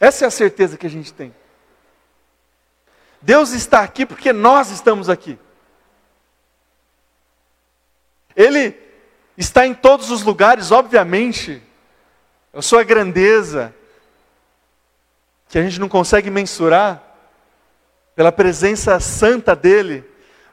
Essa 0.00 0.24
é 0.24 0.28
a 0.28 0.30
certeza 0.30 0.78
que 0.78 0.86
a 0.86 0.90
gente 0.90 1.12
tem. 1.12 1.34
Deus 3.20 3.50
está 3.50 3.80
aqui 3.80 4.06
porque 4.06 4.32
nós 4.32 4.70
estamos 4.70 5.08
aqui. 5.08 5.38
Ele 8.36 8.76
está 9.36 9.66
em 9.66 9.74
todos 9.74 10.10
os 10.10 10.22
lugares, 10.22 10.70
obviamente, 10.70 11.60
a 12.54 12.62
sua 12.62 12.84
grandeza, 12.84 13.74
que 15.48 15.58
a 15.58 15.62
gente 15.62 15.80
não 15.80 15.88
consegue 15.88 16.30
mensurar, 16.30 17.02
pela 18.14 18.32
presença 18.32 18.98
santa 19.00 19.54
dEle, 19.54 20.04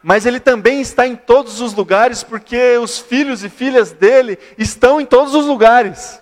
mas 0.06 0.28
Ele 0.28 0.40
também 0.40 0.80
está 0.80 1.08
em 1.08 1.16
todos 1.16 1.60
os 1.60 1.74
lugares, 1.74 2.22
porque 2.22 2.78
os 2.78 3.00
filhos 3.00 3.44
e 3.44 3.50
filhas 3.50 3.92
dEle 3.92 4.38
estão 4.56 5.02
em 5.02 5.06
todos 5.06 5.34
os 5.34 5.46
lugares. 5.46 6.22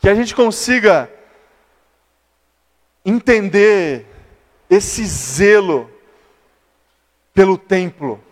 Que 0.00 0.08
a 0.08 0.14
gente 0.14 0.34
consiga 0.34 1.10
entender 3.04 4.06
esse 4.70 5.04
zelo 5.04 5.90
pelo 7.34 7.58
templo 7.58 8.22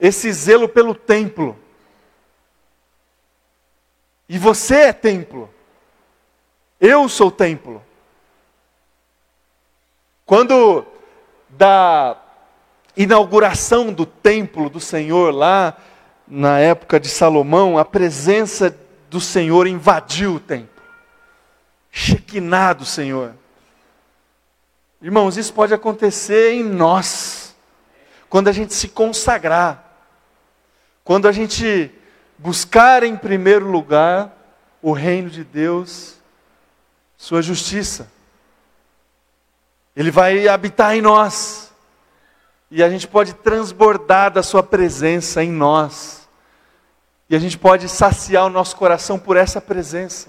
esse 0.00 0.32
zelo 0.32 0.66
pelo 0.66 0.94
templo. 0.94 1.56
E 4.26 4.38
você 4.38 4.76
é 4.76 4.92
templo. 4.92 5.52
Eu 6.80 7.06
sou 7.08 7.30
templo. 7.30 7.84
Quando 10.30 10.86
da 11.48 12.16
inauguração 12.96 13.92
do 13.92 14.06
templo 14.06 14.70
do 14.70 14.78
Senhor 14.78 15.34
lá 15.34 15.76
na 16.24 16.60
época 16.60 17.00
de 17.00 17.08
Salomão, 17.08 17.76
a 17.76 17.84
presença 17.84 18.78
do 19.10 19.20
Senhor 19.20 19.66
invadiu 19.66 20.36
o 20.36 20.38
templo. 20.38 20.84
Shekinah 21.90 22.74
do 22.74 22.84
Senhor. 22.84 23.34
Irmãos, 25.02 25.36
isso 25.36 25.52
pode 25.52 25.74
acontecer 25.74 26.52
em 26.52 26.62
nós, 26.62 27.56
quando 28.28 28.46
a 28.46 28.52
gente 28.52 28.72
se 28.72 28.86
consagrar, 28.86 29.84
quando 31.02 31.26
a 31.26 31.32
gente 31.32 31.90
buscar 32.38 33.02
em 33.02 33.16
primeiro 33.16 33.68
lugar 33.68 34.32
o 34.80 34.92
reino 34.92 35.28
de 35.28 35.42
Deus, 35.42 36.14
Sua 37.16 37.42
justiça. 37.42 38.19
Ele 39.96 40.10
vai 40.10 40.46
habitar 40.46 40.94
em 40.94 41.02
nós, 41.02 41.72
e 42.70 42.82
a 42.82 42.88
gente 42.88 43.08
pode 43.08 43.34
transbordar 43.34 44.30
da 44.30 44.42
Sua 44.42 44.62
presença 44.62 45.42
em 45.42 45.50
nós, 45.50 46.28
e 47.28 47.36
a 47.36 47.38
gente 47.38 47.58
pode 47.58 47.88
saciar 47.88 48.46
o 48.46 48.50
nosso 48.50 48.76
coração 48.76 49.18
por 49.18 49.36
essa 49.36 49.60
presença. 49.60 50.28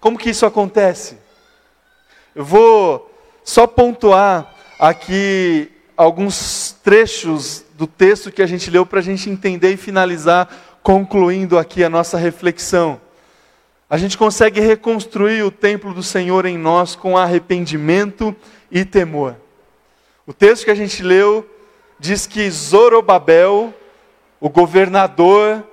Como 0.00 0.18
que 0.18 0.30
isso 0.30 0.46
acontece? 0.46 1.18
Eu 2.34 2.44
vou 2.44 3.10
só 3.44 3.66
pontuar 3.66 4.54
aqui 4.78 5.70
alguns 5.96 6.72
trechos 6.82 7.64
do 7.74 7.86
texto 7.86 8.32
que 8.32 8.40
a 8.40 8.46
gente 8.46 8.70
leu 8.70 8.86
para 8.86 9.00
a 9.00 9.02
gente 9.02 9.28
entender 9.28 9.72
e 9.72 9.76
finalizar, 9.76 10.48
concluindo 10.82 11.58
aqui 11.58 11.84
a 11.84 11.90
nossa 11.90 12.16
reflexão. 12.16 13.00
A 13.90 13.98
gente 13.98 14.16
consegue 14.16 14.60
reconstruir 14.60 15.42
o 15.42 15.50
templo 15.50 15.92
do 15.92 16.00
Senhor 16.00 16.46
em 16.46 16.56
nós 16.56 16.94
com 16.94 17.18
arrependimento 17.18 18.32
e 18.70 18.84
temor. 18.84 19.34
O 20.24 20.32
texto 20.32 20.64
que 20.64 20.70
a 20.70 20.76
gente 20.76 21.02
leu 21.02 21.44
diz 21.98 22.24
que 22.24 22.48
Zorobabel, 22.48 23.74
o 24.40 24.48
governador 24.48 25.64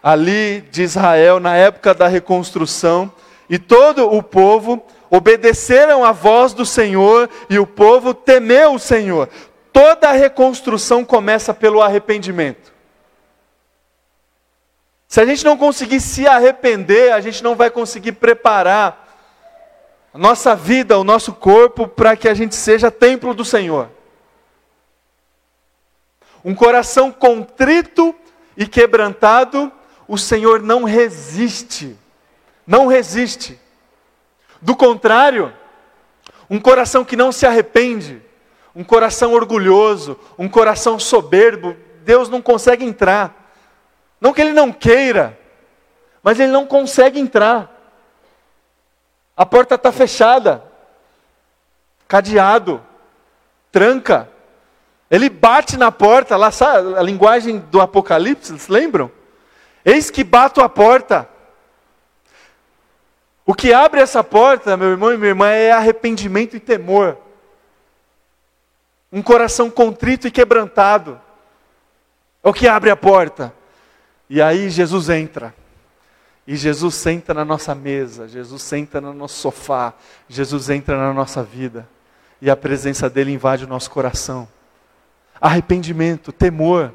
ali 0.00 0.60
de 0.70 0.84
Israel, 0.84 1.40
na 1.40 1.56
época 1.56 1.92
da 1.92 2.06
reconstrução, 2.06 3.12
e 3.50 3.58
todo 3.58 4.08
o 4.14 4.22
povo 4.22 4.80
obedeceram 5.10 6.04
à 6.04 6.12
voz 6.12 6.52
do 6.52 6.64
Senhor 6.64 7.28
e 7.50 7.58
o 7.58 7.66
povo 7.66 8.14
temeu 8.14 8.74
o 8.74 8.78
Senhor. 8.78 9.28
Toda 9.72 10.10
a 10.10 10.12
reconstrução 10.12 11.04
começa 11.04 11.52
pelo 11.52 11.82
arrependimento. 11.82 12.75
Se 15.16 15.20
a 15.22 15.24
gente 15.24 15.46
não 15.46 15.56
conseguir 15.56 15.98
se 15.98 16.26
arrepender, 16.26 17.10
a 17.10 17.22
gente 17.22 17.42
não 17.42 17.54
vai 17.54 17.70
conseguir 17.70 18.12
preparar 18.12 19.32
a 20.12 20.18
nossa 20.18 20.54
vida, 20.54 20.98
o 20.98 21.04
nosso 21.04 21.32
corpo, 21.32 21.88
para 21.88 22.14
que 22.14 22.28
a 22.28 22.34
gente 22.34 22.54
seja 22.54 22.90
templo 22.90 23.32
do 23.32 23.42
Senhor. 23.42 23.88
Um 26.44 26.54
coração 26.54 27.10
contrito 27.10 28.14
e 28.58 28.66
quebrantado, 28.66 29.72
o 30.06 30.18
Senhor 30.18 30.60
não 30.60 30.84
resiste 30.84 31.96
não 32.66 32.86
resiste. 32.86 33.58
Do 34.60 34.76
contrário, 34.76 35.50
um 36.50 36.60
coração 36.60 37.06
que 37.06 37.16
não 37.16 37.32
se 37.32 37.46
arrepende, 37.46 38.20
um 38.74 38.84
coração 38.84 39.32
orgulhoso, 39.32 40.20
um 40.38 40.46
coração 40.46 40.98
soberbo, 40.98 41.74
Deus 42.04 42.28
não 42.28 42.42
consegue 42.42 42.84
entrar. 42.84 43.35
Não 44.20 44.32
que 44.32 44.40
ele 44.40 44.52
não 44.52 44.72
queira, 44.72 45.38
mas 46.22 46.40
ele 46.40 46.50
não 46.50 46.66
consegue 46.66 47.20
entrar. 47.20 47.70
A 49.36 49.44
porta 49.44 49.74
está 49.74 49.92
fechada, 49.92 50.64
cadeado, 52.08 52.82
tranca. 53.70 54.28
Ele 55.10 55.28
bate 55.28 55.76
na 55.76 55.92
porta, 55.92 56.36
lá 56.36 56.50
sabe 56.50 56.96
a 56.96 57.02
linguagem 57.02 57.58
do 57.58 57.80
Apocalipse, 57.80 58.52
vocês 58.52 58.68
lembram? 58.68 59.10
Eis 59.84 60.10
que 60.10 60.24
bato 60.24 60.60
a 60.60 60.68
porta. 60.68 61.28
O 63.44 63.54
que 63.54 63.72
abre 63.72 64.00
essa 64.00 64.24
porta, 64.24 64.76
meu 64.76 64.88
irmão 64.88 65.12
e 65.12 65.16
minha 65.16 65.28
irmã, 65.28 65.48
é 65.48 65.70
arrependimento 65.70 66.56
e 66.56 66.60
temor. 66.60 67.16
Um 69.12 69.22
coração 69.22 69.70
contrito 69.70 70.26
e 70.26 70.30
quebrantado. 70.32 71.20
É 72.42 72.48
o 72.48 72.52
que 72.52 72.66
abre 72.66 72.90
a 72.90 72.96
porta. 72.96 73.54
E 74.28 74.42
aí 74.42 74.68
Jesus 74.70 75.08
entra. 75.08 75.54
E 76.46 76.56
Jesus 76.56 76.94
senta 76.94 77.34
na 77.34 77.44
nossa 77.44 77.74
mesa, 77.74 78.28
Jesus 78.28 78.62
senta 78.62 79.00
no 79.00 79.12
nosso 79.12 79.34
sofá, 79.34 79.94
Jesus 80.28 80.70
entra 80.70 80.96
na 80.96 81.12
nossa 81.12 81.42
vida. 81.42 81.88
E 82.40 82.48
a 82.48 82.56
presença 82.56 83.10
dele 83.10 83.32
invade 83.32 83.64
o 83.64 83.68
nosso 83.68 83.90
coração. 83.90 84.46
Arrependimento, 85.40 86.30
temor 86.30 86.92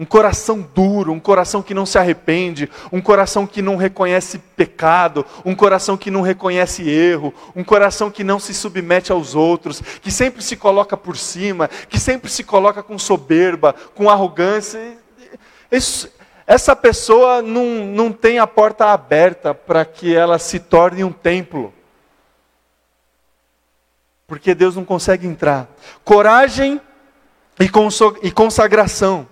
um 0.00 0.04
coração 0.06 0.66
duro, 0.74 1.12
um 1.12 1.20
coração 1.20 1.62
que 1.62 1.74
não 1.74 1.84
se 1.84 1.98
arrepende, 1.98 2.70
um 2.90 3.02
coração 3.02 3.46
que 3.46 3.60
não 3.60 3.76
reconhece 3.76 4.38
pecado, 4.38 5.26
um 5.44 5.54
coração 5.54 5.94
que 5.94 6.10
não 6.10 6.22
reconhece 6.22 6.88
erro, 6.88 7.34
um 7.54 7.62
coração 7.62 8.10
que 8.10 8.24
não 8.24 8.38
se 8.38 8.54
submete 8.54 9.12
aos 9.12 9.34
outros, 9.34 9.82
que 10.00 10.10
sempre 10.10 10.42
se 10.42 10.56
coloca 10.56 10.96
por 10.96 11.18
cima, 11.18 11.68
que 11.68 12.00
sempre 12.00 12.30
se 12.30 12.42
coloca 12.42 12.82
com 12.82 12.98
soberba, 12.98 13.74
com 13.94 14.08
arrogância. 14.08 14.96
Isso, 15.70 16.08
essa 16.50 16.74
pessoa 16.74 17.40
não, 17.40 17.86
não 17.86 18.12
tem 18.12 18.40
a 18.40 18.46
porta 18.46 18.86
aberta 18.86 19.54
para 19.54 19.84
que 19.84 20.12
ela 20.12 20.36
se 20.36 20.58
torne 20.58 21.04
um 21.04 21.12
templo. 21.12 21.72
Porque 24.26 24.52
Deus 24.52 24.74
não 24.74 24.84
consegue 24.84 25.28
entrar. 25.28 25.68
Coragem 26.02 26.80
e 28.20 28.32
consagração. 28.32 29.28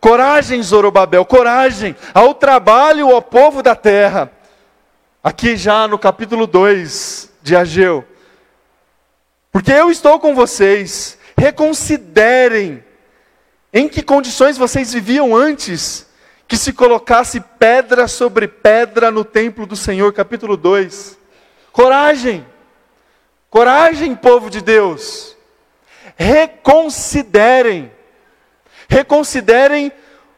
Coragem, 0.00 0.60
Zorobabel, 0.60 1.24
coragem 1.24 1.94
ao 2.12 2.34
trabalho, 2.34 3.14
ao 3.14 3.22
povo 3.22 3.62
da 3.62 3.76
terra. 3.76 4.28
Aqui 5.22 5.56
já 5.56 5.86
no 5.86 6.00
capítulo 6.00 6.48
2 6.48 7.30
de 7.44 7.54
Ageu. 7.54 8.04
Porque 9.52 9.70
eu 9.70 9.88
estou 9.88 10.18
com 10.18 10.34
vocês, 10.34 11.16
reconsiderem 11.38 12.82
em 13.72 13.88
que 13.88 14.02
condições 14.02 14.58
vocês 14.58 14.92
viviam 14.92 15.32
antes 15.36 16.03
que 16.46 16.56
se 16.56 16.72
colocasse 16.72 17.40
pedra 17.40 18.06
sobre 18.06 18.46
pedra 18.46 19.10
no 19.10 19.24
templo 19.24 19.66
do 19.66 19.76
Senhor, 19.76 20.12
capítulo 20.12 20.56
2. 20.56 21.18
Coragem, 21.72 22.46
coragem, 23.50 24.14
povo 24.14 24.48
de 24.50 24.60
Deus, 24.60 25.36
reconsiderem 26.16 27.90
Reconsiderem 28.88 29.92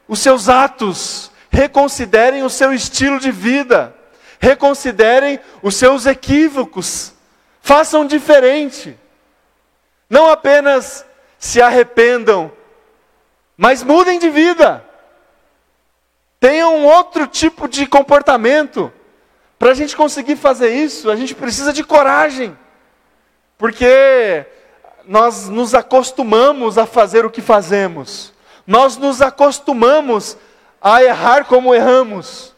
os 0.09 0.21
seus 0.21 0.49
atos, 0.49 1.31
reconsiderem 1.51 2.43
o 2.43 2.49
seu 2.49 2.73
estilo 2.73 3.19
de 3.19 3.31
vida, 3.31 3.95
reconsiderem 4.39 5.39
os 5.63 5.75
seus 5.75 6.07
equívocos, 6.07 7.13
façam 7.61 8.07
diferente. 8.07 8.97
Não 10.09 10.31
apenas 10.31 11.05
se 11.39 11.61
arrependam, 11.61 12.51
mas 13.59 13.83
mudem 13.83 14.19
de 14.19 14.31
vida. 14.31 14.85
Tenham 16.39 16.77
um 16.77 16.85
outro 16.85 17.27
tipo 17.27 17.69
de 17.69 17.87
comportamento. 17.87 18.93
Para 19.59 19.71
a 19.71 19.75
gente 19.75 19.97
conseguir 19.97 20.37
fazer 20.37 20.75
isso, 20.75 21.11
a 21.11 21.17
gente 21.17 21.35
precisa 21.35 21.73
de 21.73 21.83
coragem. 21.83 22.57
Porque 23.57 24.45
nós 25.07 25.49
nos 25.49 25.75
acostumamos 25.75 26.77
a 26.77 26.87
fazer 26.87 27.25
o 27.25 27.31
que 27.31 27.41
fazemos 27.41 28.35
nós 28.67 28.97
nos 28.97 29.23
acostumamos 29.23 30.37
a 30.83 31.03
errar 31.03 31.45
como 31.45 31.75
erramos. 31.75 32.55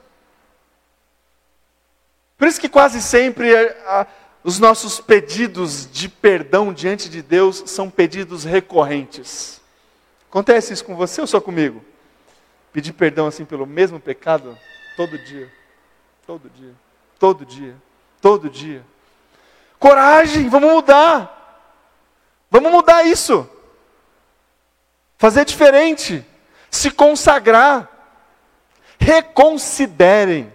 Por 2.37 2.49
isso 2.49 2.61
que 2.61 2.69
quase 2.69 3.03
sempre 3.03 3.55
a, 3.55 3.75
a, 3.87 4.07
os 4.43 4.59
nossos 4.59 5.01
pedidos 5.01 5.91
de 5.91 6.09
perdão 6.09 6.73
diante 6.73 7.09
de 7.09 7.21
Deus 7.21 7.63
são 7.67 7.91
pedidos 7.91 8.45
recorrentes. 8.45 9.61
Acontece 10.31 10.73
isso 10.73 10.85
com 10.85 10.97
você 10.97 11.21
ou 11.21 11.27
só 11.27 11.41
comigo? 11.41 11.85
Pedir 12.79 12.93
perdão 12.93 13.27
assim 13.27 13.45
pelo 13.45 13.67
mesmo 13.67 13.99
pecado 13.99 14.57
todo 14.97 15.19
dia, 15.19 15.53
todo 16.25 16.49
dia, 16.49 16.73
todo 17.19 17.45
dia, 17.45 17.75
todo 18.21 18.49
dia. 18.49 18.85
Coragem, 19.81 20.49
vamos 20.49 20.71
mudar. 20.71 21.67
Vamos 22.49 22.71
mudar 22.71 23.03
isso 23.03 23.51
fazer 25.19 25.45
diferente, 25.45 26.25
se 26.71 26.89
consagrar. 26.89 27.91
Reconsiderem. 28.97 30.53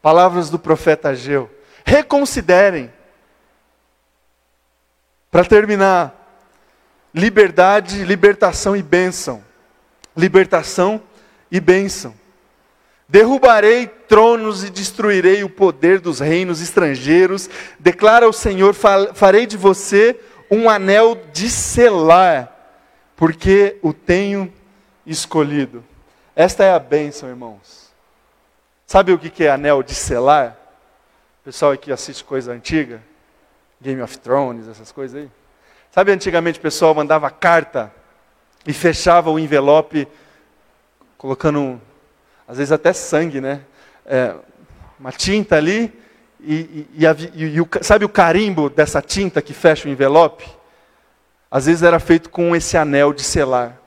Palavras 0.00 0.48
do 0.48 0.58
profeta 0.58 1.10
Ageu. 1.10 1.50
Reconsiderem. 1.84 2.90
Para 5.30 5.44
terminar, 5.44 6.14
liberdade, 7.12 8.04
libertação 8.04 8.74
e 8.74 8.82
bênção. 8.82 9.44
libertação 10.16 11.11
e 11.52 11.60
bênção. 11.60 12.14
Derrubarei 13.06 13.86
tronos 13.86 14.64
e 14.64 14.70
destruirei 14.70 15.44
o 15.44 15.50
poder 15.50 16.00
dos 16.00 16.18
reinos 16.18 16.62
estrangeiros, 16.62 17.50
declara 17.78 18.26
o 18.26 18.32
Senhor: 18.32 18.74
farei 18.74 19.46
de 19.46 19.58
você 19.58 20.18
um 20.50 20.70
anel 20.70 21.14
de 21.30 21.50
selar, 21.50 22.50
porque 23.14 23.76
o 23.82 23.92
tenho 23.92 24.50
escolhido. 25.06 25.84
Esta 26.34 26.64
é 26.64 26.72
a 26.72 26.78
bênção, 26.78 27.28
irmãos. 27.28 27.92
Sabe 28.86 29.12
o 29.12 29.18
que 29.18 29.44
é 29.44 29.50
anel 29.50 29.82
de 29.82 29.94
selar? 29.94 30.56
O 31.42 31.44
pessoal 31.44 31.72
aqui 31.72 31.92
assiste 31.92 32.24
coisa 32.24 32.52
antiga, 32.52 33.02
Game 33.80 34.00
of 34.00 34.18
Thrones, 34.18 34.68
essas 34.68 34.90
coisas 34.90 35.20
aí. 35.20 35.30
Sabe, 35.90 36.12
antigamente 36.12 36.58
o 36.58 36.62
pessoal 36.62 36.94
mandava 36.94 37.28
carta 37.30 37.92
e 38.66 38.72
fechava 38.72 39.30
o 39.30 39.38
envelope 39.38 40.08
colocando, 41.22 41.80
às 42.48 42.58
vezes 42.58 42.72
até 42.72 42.92
sangue, 42.92 43.40
né? 43.40 43.60
É, 44.04 44.34
uma 44.98 45.12
tinta 45.12 45.54
ali 45.54 45.96
e, 46.40 46.88
e, 46.94 47.06
e, 47.36 47.60
o, 47.60 47.68
sabe 47.80 48.04
o 48.04 48.08
carimbo 48.08 48.68
dessa 48.68 49.00
tinta 49.00 49.40
que 49.40 49.54
fecha 49.54 49.86
o 49.86 49.90
envelope? 49.92 50.44
Às 51.48 51.66
vezes 51.66 51.84
era 51.84 52.00
feito 52.00 52.28
com 52.28 52.56
esse 52.56 52.76
anel 52.76 53.12
de 53.12 53.22
selar. 53.22 53.78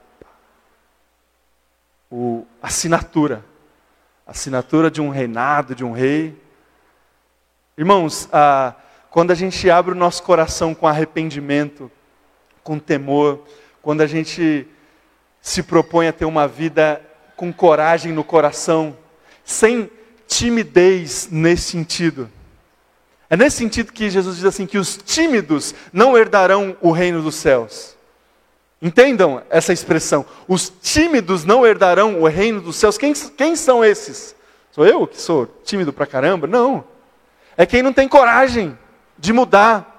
O, 2.10 2.46
assinatura. 2.62 3.44
Assinatura 4.26 4.90
de 4.90 5.02
um 5.02 5.10
reinado, 5.10 5.76
de 5.76 5.84
um 5.84 5.92
rei. 5.92 6.42
Irmãos, 7.78 8.30
a, 8.32 8.76
quando 9.10 9.32
a 9.32 9.36
gente 9.36 9.70
abre 9.70 9.92
o 9.92 9.98
nosso 9.98 10.24
coração 10.24 10.74
com 10.74 10.88
arrependimento, 10.88 11.92
com 12.64 12.80
temor, 12.80 13.44
quando 13.82 14.00
a 14.00 14.08
gente 14.08 14.66
se 15.42 15.62
propõe 15.62 16.08
a 16.08 16.14
ter 16.14 16.24
uma 16.24 16.48
vida 16.48 17.02
com 17.36 17.52
coragem 17.52 18.12
no 18.12 18.24
coração, 18.24 18.96
sem 19.44 19.90
timidez 20.28 21.28
nesse 21.32 21.72
sentido. 21.72 22.30
É 23.30 23.36
nesse 23.36 23.58
sentido 23.58 23.92
que 23.92 24.10
Jesus 24.10 24.38
diz 24.38 24.46
assim: 24.46 24.66
que 24.66 24.78
os 24.78 24.98
tímidos 24.98 25.74
não 25.92 26.18
herdarão 26.18 26.78
o 26.82 26.92
reino 26.92 27.22
dos 27.22 27.36
céus. 27.36 27.96
Entendam 28.82 29.42
essa 29.50 29.74
expressão. 29.74 30.26
Os 30.48 30.72
tímidos 30.82 31.44
não 31.44 31.66
herdarão 31.66 32.22
o 32.22 32.28
reino 32.28 32.62
dos 32.62 32.76
céus. 32.76 32.98
Quem, 32.98 33.14
quem 33.14 33.56
são 33.56 33.84
esses? 33.84 34.36
Sou 34.72 34.86
eu 34.86 35.08
que 35.08 35.20
sou 35.20 35.48
tímido 35.64 35.92
pra 35.94 36.06
caramba? 36.06 36.46
Não. 36.46 36.84
É 37.58 37.66
quem 37.66 37.82
não 37.82 37.94
tem 37.94 38.08
coragem 38.08 38.78
de 39.18 39.32
mudar. 39.32 39.92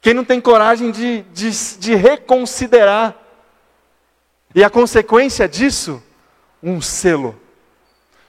Quem 0.00 0.12
não 0.12 0.24
tem 0.24 0.40
coragem 0.40 0.90
de, 0.90 1.22
de, 1.32 1.50
de 1.78 1.94
reconsiderar. 1.94 3.16
E 4.54 4.62
a 4.62 4.68
consequência 4.68 5.48
disso, 5.48 6.02
um 6.64 6.80
selo. 6.80 7.38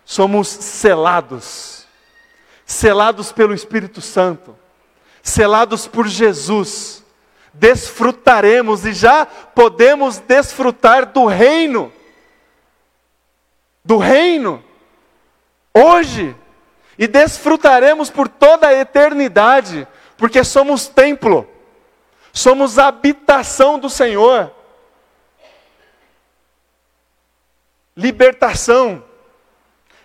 Somos 0.04 0.48
selados. 0.48 1.88
Selados 2.66 3.32
pelo 3.32 3.54
Espírito 3.54 4.02
Santo. 4.02 4.56
Selados 5.24 5.88
por 5.88 6.08
Jesus. 6.08 7.04
Desfrutaremos 7.54 8.86
e 8.86 8.94
já 8.94 9.26
podemos 9.26 10.20
desfrutar 10.20 11.06
do 11.06 11.26
reino. 11.26 11.92
Do 13.84 13.98
reino. 13.98 14.64
Hoje 15.74 16.36
e 16.98 17.08
desfrutaremos 17.08 18.10
por 18.10 18.28
toda 18.28 18.68
a 18.68 18.74
eternidade, 18.74 19.88
porque 20.18 20.44
somos 20.44 20.88
templo, 20.88 21.48
somos 22.32 22.80
habitação 22.80 23.78
do 23.78 23.90
Senhor. 23.90 24.52
Libertação, 27.96 29.04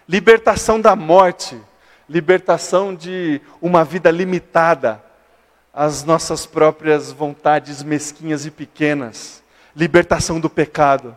libertação 0.09 0.81
da 0.81 0.95
morte, 0.95 1.61
libertação 2.09 2.95
de 2.95 3.41
uma 3.61 3.85
vida 3.85 4.11
limitada 4.11 5.03
às 5.73 6.05
nossas 6.05 6.47
próprias 6.47 7.13
vontades 7.13 7.83
mesquinhas 7.83 8.47
e 8.47 8.51
pequenas, 8.51 9.43
libertação 9.75 10.39
do 10.39 10.51
pecado, 10.51 11.17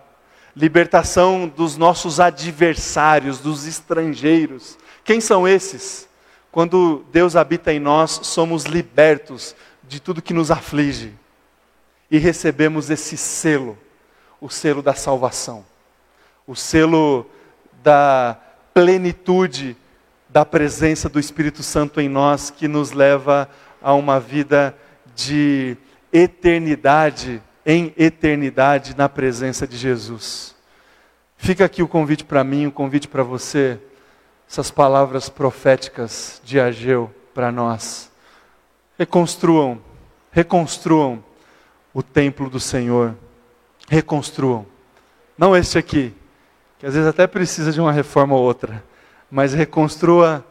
libertação 0.56 1.48
dos 1.48 1.78
nossos 1.78 2.20
adversários, 2.20 3.40
dos 3.40 3.66
estrangeiros, 3.66 4.78
quem 5.04 5.20
são 5.20 5.48
esses? 5.48 6.08
Quando 6.52 7.04
Deus 7.12 7.36
habita 7.36 7.74
em 7.74 7.80
nós, 7.80 8.20
somos 8.24 8.64
libertos 8.64 9.56
de 9.84 10.00
tudo 10.00 10.22
que 10.22 10.34
nos 10.34 10.50
aflige. 10.50 11.14
E 12.10 12.18
recebemos 12.18 12.90
esse 12.90 13.18
selo, 13.18 13.78
o 14.40 14.50
selo 14.50 14.82
da 14.82 14.94
salvação, 14.94 15.66
o 16.48 16.56
selo 16.56 17.30
da 17.84 18.38
plenitude 18.74 19.78
da 20.30 20.44
presença 20.44 21.08
do 21.08 21.20
Espírito 21.20 21.62
Santo 21.62 22.02
em 22.02 22.10
nós, 22.10 22.50
que 22.50 22.68
nos 22.68 22.92
leva 22.92 23.48
a 23.80 23.94
uma 23.94 24.20
vida 24.20 24.76
de 25.16 25.78
eternidade, 26.12 27.40
em 27.64 27.94
eternidade, 27.96 28.98
na 28.98 29.08
presença 29.08 29.68
de 29.68 29.78
Jesus. 29.78 30.56
Fica 31.38 31.66
aqui 31.66 31.84
o 31.84 31.88
convite 31.88 32.24
para 32.24 32.44
mim, 32.44 32.66
o 32.66 32.72
convite 32.72 33.08
para 33.08 33.22
você 33.22 33.80
essas 34.50 34.72
palavras 34.72 35.30
proféticas 35.30 36.42
de 36.44 36.60
Ageu 36.60 37.14
para 37.34 37.52
nós. 37.52 38.12
Reconstruam, 38.98 39.80
reconstruam 40.32 41.24
o 41.94 42.02
templo 42.02 42.50
do 42.50 42.60
Senhor. 42.60 43.16
Reconstruam. 43.88 44.66
Não 45.38 45.56
este 45.56 45.78
aqui, 45.78 46.14
que 46.84 46.88
às 46.88 46.96
vezes 46.96 47.08
até 47.08 47.26
precisa 47.26 47.72
de 47.72 47.80
uma 47.80 47.94
reforma 47.94 48.36
ou 48.36 48.42
outra, 48.42 48.84
mas 49.32 49.54
reconstrua 49.54 50.46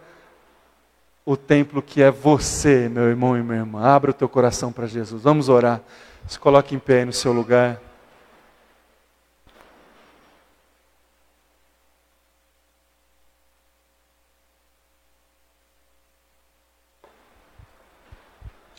o 1.27 1.37
templo 1.37 1.83
que 1.83 2.01
é 2.01 2.11
você, 2.11 2.89
meu 2.89 3.03
irmão 3.03 3.37
e 3.37 3.43
minha 3.43 3.59
irmã. 3.59 3.83
Abra 3.83 4.13
o 4.13 4.15
teu 4.15 4.31
coração 4.31 4.73
para 4.73 4.87
Jesus. 4.87 5.23
Vamos 5.23 5.51
orar. 5.51 5.83
Se 6.27 6.39
coloque 6.39 6.75
em 6.75 6.79
pé 6.79 7.01
aí 7.01 7.05
no 7.05 7.13
seu 7.13 7.35
lugar. 7.35 7.79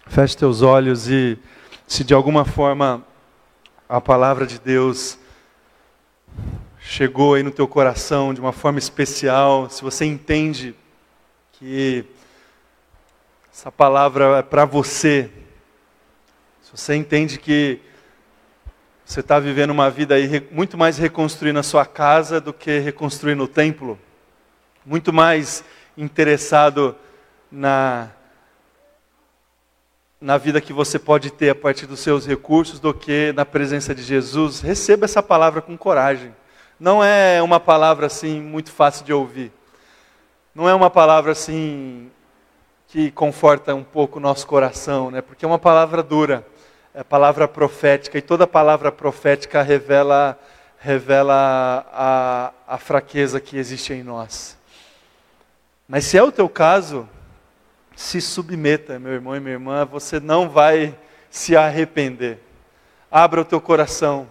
Feche 0.08 0.36
teus 0.36 0.64
olhos 0.64 1.08
e, 1.08 1.38
se 1.88 2.04
de 2.04 2.16
alguma 2.16 2.46
forma 2.46 3.06
a 3.88 4.02
palavra 4.02 4.48
de 4.48 4.58
Deus 4.58 5.20
chegou 6.96 7.34
aí 7.34 7.42
no 7.42 7.50
teu 7.50 7.68
coração 7.68 8.36
de 8.36 8.40
uma 8.40 8.52
forma 8.52 8.78
especial, 8.78 9.68
se 9.68 9.82
você 9.82 10.06
entende 10.06 10.76
que 11.54 12.06
essa 13.52 13.72
palavra 13.72 14.38
é 14.38 14.42
para 14.44 14.64
você, 14.64 15.28
se 16.62 16.70
você 16.72 16.94
entende 16.94 17.40
que 17.40 17.80
você 19.04 19.22
está 19.22 19.40
vivendo 19.40 19.72
uma 19.72 19.90
vida 19.90 20.14
aí 20.14 20.48
muito 20.52 20.78
mais 20.78 21.00
reconstruindo 21.00 21.58
a 21.58 21.64
sua 21.64 21.84
casa 21.84 22.40
do 22.40 22.54
que 22.54 22.78
reconstruindo 22.78 23.44
o 23.44 23.48
templo, 23.48 23.98
muito 24.86 25.12
mais 25.12 25.64
interessado 25.98 26.96
na 27.52 28.12
na 30.22 30.38
vida 30.38 30.62
que 30.62 30.72
você 30.72 31.00
pode 31.00 31.32
ter 31.32 31.50
a 31.50 31.56
partir 31.56 31.88
dos 31.88 32.02
seus 32.02 32.28
recursos 32.28 32.80
do 32.80 32.94
que 32.94 33.34
na 33.36 33.44
presença 33.44 33.96
de 33.96 34.04
Jesus, 34.04 34.62
receba 34.62 35.06
essa 35.06 35.24
palavra 35.24 35.60
com 35.60 35.76
coragem. 35.76 36.34
Não 36.84 37.02
é 37.02 37.42
uma 37.42 37.62
palavra 37.62 38.08
assim 38.08 38.42
muito 38.42 38.70
fácil 38.70 39.06
de 39.06 39.14
ouvir. 39.14 39.54
Não 40.54 40.68
é 40.68 40.76
uma 40.76 40.90
palavra 40.90 41.32
assim 41.32 42.12
que 42.90 43.10
conforta 43.10 43.74
um 43.74 43.86
pouco 43.86 44.20
o 44.20 44.22
nosso 44.22 44.46
coração, 44.46 45.10
né? 45.10 45.22
Porque 45.22 45.46
é 45.46 45.48
uma 45.48 45.58
palavra 45.58 46.04
dura, 46.04 46.46
é 46.94 47.02
palavra 47.02 47.48
profética 47.48 48.18
e 48.18 48.22
toda 48.22 48.46
palavra 48.46 48.92
profética 48.92 49.62
revela 49.62 50.38
revela 50.78 51.88
a, 51.94 52.52
a 52.68 52.78
fraqueza 52.78 53.40
que 53.40 53.56
existe 53.56 53.94
em 53.94 54.04
nós. 54.04 54.58
Mas 55.88 56.04
se 56.04 56.18
é 56.18 56.22
o 56.22 56.34
teu 56.34 56.50
caso, 56.50 57.08
se 57.96 58.20
submeta, 58.20 59.00
meu 59.00 59.14
irmão 59.14 59.38
e 59.38 59.40
minha 59.40 59.54
irmã, 59.54 59.86
você 59.86 60.20
não 60.20 60.50
vai 60.50 60.94
se 61.32 61.56
arrepender. 61.56 62.40
Abra 63.10 63.40
o 63.40 63.46
teu 63.46 63.62
coração, 63.62 64.28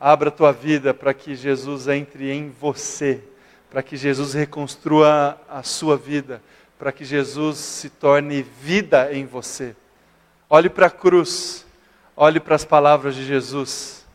abra 0.00 0.28
a 0.28 0.32
tua 0.32 0.52
vida 0.52 0.94
para 0.94 1.12
que 1.12 1.34
Jesus 1.34 1.88
entre 1.88 2.30
em 2.30 2.50
você, 2.50 3.22
para 3.70 3.82
que 3.82 3.96
Jesus 3.96 4.34
reconstrua 4.34 5.40
a 5.48 5.62
sua 5.62 5.96
vida, 5.96 6.40
para 6.78 6.92
que 6.92 7.04
Jesus 7.04 7.58
se 7.58 7.90
torne 7.90 8.42
vida 8.42 9.12
em 9.12 9.26
você. 9.26 9.74
Olhe 10.48 10.70
para 10.70 10.86
a 10.86 10.90
cruz, 10.90 11.66
olhe 12.16 12.40
para 12.40 12.54
as 12.54 12.64
palavras 12.64 13.14
de 13.14 13.24
Jesus. 13.26 14.06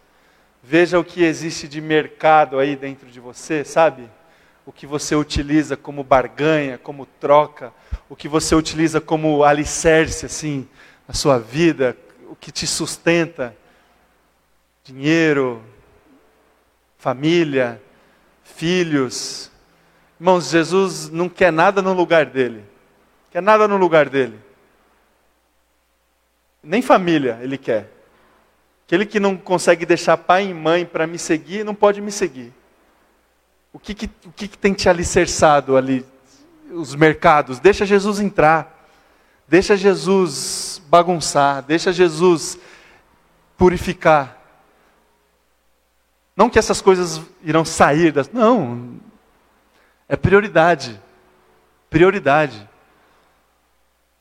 Veja 0.64 0.98
o 0.98 1.04
que 1.04 1.24
existe 1.24 1.68
de 1.68 1.82
mercado 1.82 2.58
aí 2.58 2.76
dentro 2.76 3.10
de 3.10 3.20
você, 3.20 3.66
sabe? 3.66 4.10
O 4.66 4.72
que 4.72 4.88
você 4.88 5.14
utiliza 5.14 5.76
como 5.76 6.04
barganha, 6.04 6.78
como 6.78 7.06
troca, 7.06 7.74
o 8.10 8.16
que 8.16 8.30
você 8.30 8.56
utiliza 8.56 9.02
como 9.02 9.44
alicerce 9.44 10.26
assim 10.26 10.68
na 11.06 11.14
sua 11.14 11.38
vida, 11.38 11.98
o 12.30 12.36
que 12.36 12.50
te 12.50 12.66
sustenta, 12.66 13.54
dinheiro, 14.86 15.62
família, 17.04 17.82
filhos. 18.46 19.52
Irmãos, 20.18 20.50
Jesus 20.50 21.10
não 21.10 21.28
quer 21.28 21.52
nada 21.52 21.82
no 21.82 21.92
lugar 21.92 22.28
dele. 22.28 22.64
Quer 23.30 23.42
nada 23.42 23.68
no 23.68 23.76
lugar 23.76 24.08
dele. 24.08 24.40
Nem 26.64 26.82
família 26.82 27.40
ele 27.42 27.58
quer. 27.58 27.92
Aquele 28.88 29.06
que 29.06 29.20
não 29.20 29.36
consegue 29.36 29.86
deixar 29.86 30.16
pai 30.16 30.46
e 30.46 30.54
mãe 30.54 30.86
para 30.86 31.06
me 31.06 31.20
seguir, 31.20 31.66
não 31.66 31.76
pode 31.76 32.00
me 32.00 32.10
seguir. 32.10 32.54
O 33.74 33.80
que, 33.80 33.94
que, 33.94 34.10
o 34.26 34.32
que, 34.32 34.48
que 34.48 34.58
tem 34.58 34.74
te 34.74 34.88
alicerçado 34.88 35.76
ali? 35.76 36.06
Os 36.72 36.96
mercados. 36.96 37.60
Deixa 37.60 37.86
Jesus 37.86 38.22
entrar. 38.22 38.88
Deixa 39.46 39.76
Jesus 39.76 40.82
bagunçar. 40.88 41.64
Deixa 41.64 41.92
Jesus 41.92 42.58
purificar. 43.58 44.43
Não 46.36 46.50
que 46.50 46.58
essas 46.58 46.82
coisas 46.82 47.22
irão 47.44 47.64
sair 47.64 48.12
das. 48.12 48.30
Não. 48.32 49.00
É 50.08 50.16
prioridade. 50.16 51.00
Prioridade. 51.90 52.68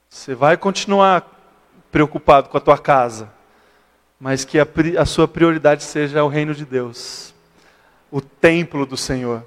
Você 0.09 0.35
vai 0.35 0.57
continuar 0.57 1.27
preocupado 1.91 2.49
com 2.49 2.57
a 2.57 2.61
tua 2.61 2.79
casa, 2.79 3.33
mas 4.21 4.45
que 4.45 4.59
a, 4.59 4.67
a 4.99 5.07
sua 5.07 5.27
prioridade 5.27 5.83
seja 5.83 6.23
o 6.23 6.29
reino 6.29 6.55
de 6.55 6.65
Deus, 6.65 7.35
o 8.11 8.21
templo 8.21 8.85
do 8.85 8.97
Senhor. 8.97 9.45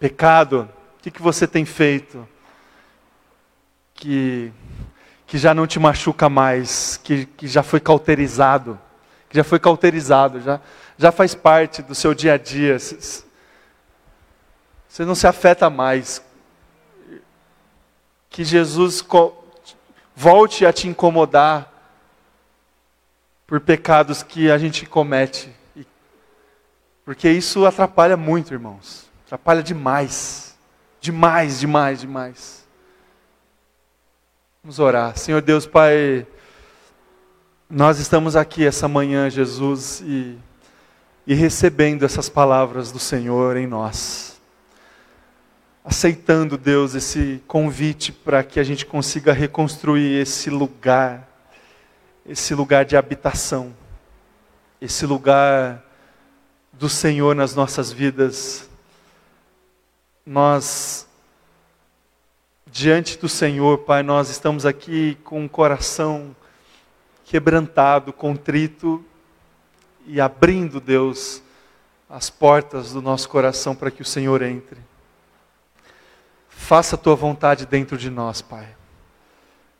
Pecado, 0.00 0.68
o 0.98 1.02
que, 1.02 1.12
que 1.12 1.22
você 1.22 1.46
tem 1.46 1.64
feito 1.64 2.26
que, 3.94 4.52
que 5.26 5.38
já 5.38 5.54
não 5.54 5.66
te 5.66 5.78
machuca 5.78 6.28
mais, 6.28 6.96
que, 7.04 7.26
que 7.26 7.46
já 7.46 7.62
foi 7.62 7.78
cauterizado, 7.78 8.78
que 9.32 9.38
já 9.38 9.42
foi 9.42 9.58
cauterizado, 9.58 10.42
já, 10.42 10.60
já 10.98 11.10
faz 11.10 11.34
parte 11.34 11.80
do 11.80 11.94
seu 11.94 12.12
dia 12.12 12.34
a 12.34 12.36
dia. 12.36 12.78
Você 12.78 13.24
não 14.98 15.14
se 15.14 15.26
afeta 15.26 15.70
mais. 15.70 16.22
Que 18.28 18.44
Jesus 18.44 19.02
volte 20.14 20.66
a 20.66 20.72
te 20.72 20.86
incomodar 20.86 21.72
por 23.46 23.58
pecados 23.58 24.22
que 24.22 24.50
a 24.50 24.58
gente 24.58 24.84
comete. 24.84 25.50
Porque 27.06 27.30
isso 27.30 27.64
atrapalha 27.64 28.18
muito, 28.18 28.52
irmãos. 28.52 29.10
Atrapalha 29.24 29.62
demais. 29.62 30.58
Demais, 31.00 31.58
demais, 31.58 32.00
demais. 32.00 32.68
Vamos 34.62 34.78
orar. 34.78 35.16
Senhor 35.16 35.40
Deus, 35.40 35.66
Pai, 35.66 36.26
nós 37.72 37.98
estamos 37.98 38.36
aqui 38.36 38.66
essa 38.66 38.86
manhã, 38.86 39.30
Jesus, 39.30 40.02
e, 40.04 40.38
e 41.26 41.32
recebendo 41.32 42.04
essas 42.04 42.28
palavras 42.28 42.92
do 42.92 42.98
Senhor 42.98 43.56
em 43.56 43.66
nós 43.66 44.32
aceitando, 45.84 46.56
Deus, 46.56 46.94
esse 46.94 47.42
convite 47.46 48.12
para 48.12 48.44
que 48.44 48.60
a 48.60 48.62
gente 48.62 48.86
consiga 48.86 49.32
reconstruir 49.32 50.20
esse 50.20 50.48
lugar, 50.48 51.28
esse 52.24 52.54
lugar 52.54 52.84
de 52.84 52.96
habitação, 52.96 53.74
esse 54.80 55.04
lugar 55.04 55.82
do 56.72 56.88
Senhor 56.88 57.34
nas 57.34 57.54
nossas 57.54 57.90
vidas. 57.90 58.68
Nós, 60.24 61.08
diante 62.70 63.18
do 63.18 63.28
Senhor, 63.28 63.78
Pai, 63.78 64.04
nós 64.04 64.30
estamos 64.30 64.64
aqui 64.64 65.16
com 65.24 65.40
um 65.40 65.48
coração 65.48 66.34
quebrantado, 67.32 68.12
contrito 68.12 69.02
e 70.04 70.20
abrindo, 70.20 70.78
Deus, 70.78 71.42
as 72.06 72.28
portas 72.28 72.92
do 72.92 73.00
nosso 73.00 73.26
coração 73.26 73.74
para 73.74 73.90
que 73.90 74.02
o 74.02 74.04
Senhor 74.04 74.42
entre. 74.42 74.78
Faça 76.46 76.94
a 76.94 76.98
tua 76.98 77.16
vontade 77.16 77.64
dentro 77.64 77.96
de 77.96 78.10
nós, 78.10 78.42
Pai. 78.42 78.68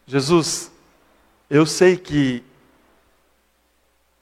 Jesus, 0.07 0.73
eu 1.51 1.67
sei 1.67 1.99
que 1.99 2.43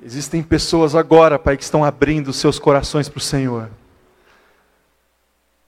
existem 0.03 0.43
pessoas 0.43 0.97
agora, 0.97 1.39
Pai, 1.39 1.57
que 1.57 1.63
estão 1.63 1.85
abrindo 1.85 2.33
seus 2.33 2.59
corações 2.59 3.09
para 3.09 3.19
o 3.19 3.23
Senhor. 3.23 3.71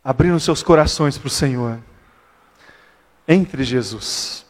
Abrindo 0.03 0.41
seus 0.41 0.65
corações 0.65 1.17
para 1.17 1.29
o 1.29 1.31
Senhor. 1.31 1.79
Entre, 3.29 3.63
Jesus. 3.63 4.45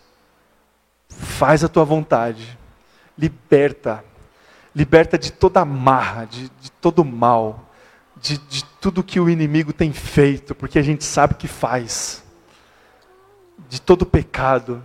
Faz 1.10 1.62
a 1.62 1.68
tua 1.68 1.84
vontade. 1.84 2.61
Liberta. 3.16 4.04
Liberta 4.74 5.18
de 5.18 5.32
toda 5.32 5.60
amarra, 5.60 6.24
de, 6.24 6.48
de 6.60 6.72
todo 6.72 7.04
mal, 7.04 7.70
de, 8.16 8.38
de 8.38 8.64
tudo 8.80 9.02
que 9.02 9.20
o 9.20 9.28
inimigo 9.28 9.72
tem 9.72 9.92
feito, 9.92 10.54
porque 10.54 10.78
a 10.78 10.82
gente 10.82 11.04
sabe 11.04 11.34
que 11.34 11.46
faz 11.46 12.22
de 13.68 13.80
todo 13.80 14.06
pecado, 14.06 14.84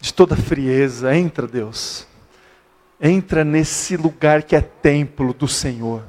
de 0.00 0.12
toda 0.12 0.36
frieza. 0.36 1.14
Entra, 1.14 1.46
Deus. 1.46 2.06
Entra 3.00 3.44
nesse 3.44 3.96
lugar 3.96 4.42
que 4.42 4.56
é 4.56 4.60
templo 4.60 5.32
do 5.32 5.46
Senhor. 5.46 6.02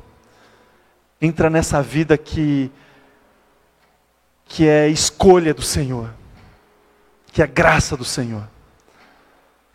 Entra 1.21 1.49
nessa 1.49 1.81
vida 1.81 2.17
que 2.17 2.71
que 4.51 4.67
é 4.67 4.89
escolha 4.89 5.53
do 5.53 5.61
Senhor, 5.61 6.13
que 7.31 7.41
é 7.41 7.47
graça 7.47 7.95
do 7.95 8.03
Senhor. 8.03 8.49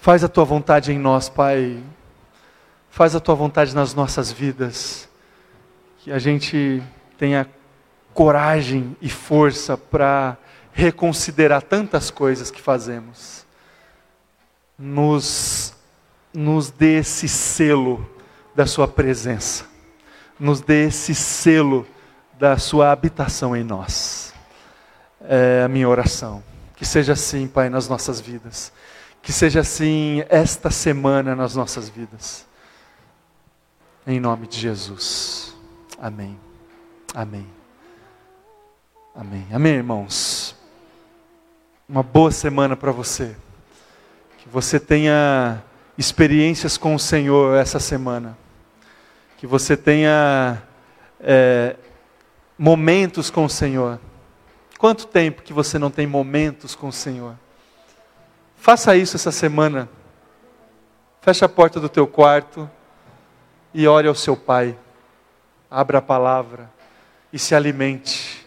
Faz 0.07 0.23
a 0.23 0.29
tua 0.29 0.45
vontade 0.45 0.93
em 0.93 1.01
nós, 1.01 1.29
Pai. 1.29 1.83
Faz 2.89 3.17
a 3.17 3.19
tua 3.19 3.35
vontade 3.35 3.75
nas 3.75 3.93
nossas 3.93 4.31
vidas. 4.31 5.09
Que 5.99 6.13
a 6.13 6.19
gente 6.21 6.81
tenha 7.19 7.45
coragem 8.15 8.97
e 9.03 9.09
força 9.09 9.77
para 9.77 10.37
reconsiderar 10.73 11.61
tantas 11.61 12.09
coisas 12.09 12.53
que 12.53 12.63
fazemos. 12.63 13.45
Nos, 14.79 15.75
nos 16.33 16.71
dê 16.71 16.99
esse 16.99 17.29
selo 17.29 18.09
da 18.55 18.65
Sua 18.65 18.87
presença, 18.87 19.65
nos 20.39 20.61
dê 20.61 20.87
esse 20.87 21.17
selo 21.17 21.85
da 22.39 22.57
Sua 22.59 22.93
habitação 22.93 23.57
em 23.57 23.65
nós. 23.65 24.33
É 25.21 25.65
a 25.65 25.69
minha 25.69 25.89
oração. 25.89 26.45
Que 26.77 26.85
seja 26.85 27.15
assim, 27.15 27.49
Pai, 27.49 27.69
nas 27.69 27.89
nossas 27.89 28.21
vidas. 28.21 28.71
Que 29.27 29.33
seja 29.33 29.61
assim 29.61 30.25
esta 30.31 30.71
semana 30.71 31.37
nas 31.37 31.55
nossas 31.55 31.91
vidas. 31.91 32.47
Em 34.07 34.19
nome 34.19 34.47
de 34.47 34.59
Jesus. 34.59 35.55
Amém. 36.01 36.41
Amém. 37.13 37.47
Amém. 39.15 39.47
Amém, 39.53 39.75
irmãos 39.75 40.57
uma 41.89 42.03
boa 42.03 42.31
semana 42.31 42.77
para 42.77 42.91
você. 42.91 43.37
Que 44.39 44.49
você 44.49 44.81
tenha 44.81 45.63
experiências 45.97 46.77
com 46.77 46.95
o 46.95 46.99
Senhor 46.99 47.57
essa 47.57 47.79
semana. 47.79 48.37
Que 49.39 49.47
você 49.47 49.77
tenha 49.77 50.63
é, 51.21 51.77
momentos 52.59 53.31
com 53.31 53.45
o 53.45 53.51
Senhor. 53.51 54.01
Quanto 54.79 55.07
tempo 55.07 55.43
que 55.43 55.53
você 55.53 55.79
não 55.79 55.91
tem 55.91 56.07
momentos 56.07 56.75
com 56.75 56.89
o 56.89 56.93
Senhor? 56.93 57.37
Faça 58.67 58.97
isso 58.97 59.15
essa 59.15 59.31
semana. 59.31 59.89
Feche 61.21 61.45
a 61.45 61.49
porta 61.49 61.79
do 61.79 61.89
teu 61.89 62.05
quarto 62.05 62.69
e 63.73 63.87
ore 63.87 64.09
ao 64.09 64.15
seu 64.17 64.37
Pai. 64.37 64.77
Abra 65.71 65.99
a 65.99 66.03
palavra 66.03 66.69
e 67.33 67.39
se 67.39 67.55
alimente. 67.55 68.45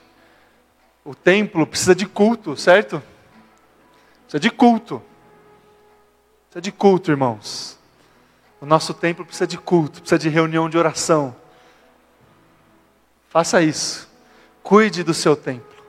O 1.06 1.16
templo 1.16 1.66
precisa 1.66 1.96
de 1.96 2.06
culto, 2.06 2.58
certo? 2.58 3.02
Precisa 4.24 4.42
de 4.42 4.52
culto. 4.52 5.02
Precisa 6.50 6.62
de 6.64 6.72
culto, 6.74 7.12
irmãos. 7.12 7.80
O 8.60 8.66
nosso 8.66 8.94
templo 8.94 9.24
precisa 9.26 9.48
de 9.48 9.58
culto, 9.58 10.02
precisa 10.02 10.20
de 10.20 10.28
reunião 10.28 10.70
de 10.70 10.78
oração. 10.78 11.34
Faça 13.30 13.62
isso. 13.62 14.10
Cuide 14.62 15.02
do 15.02 15.14
seu 15.14 15.38
templo. 15.38 15.82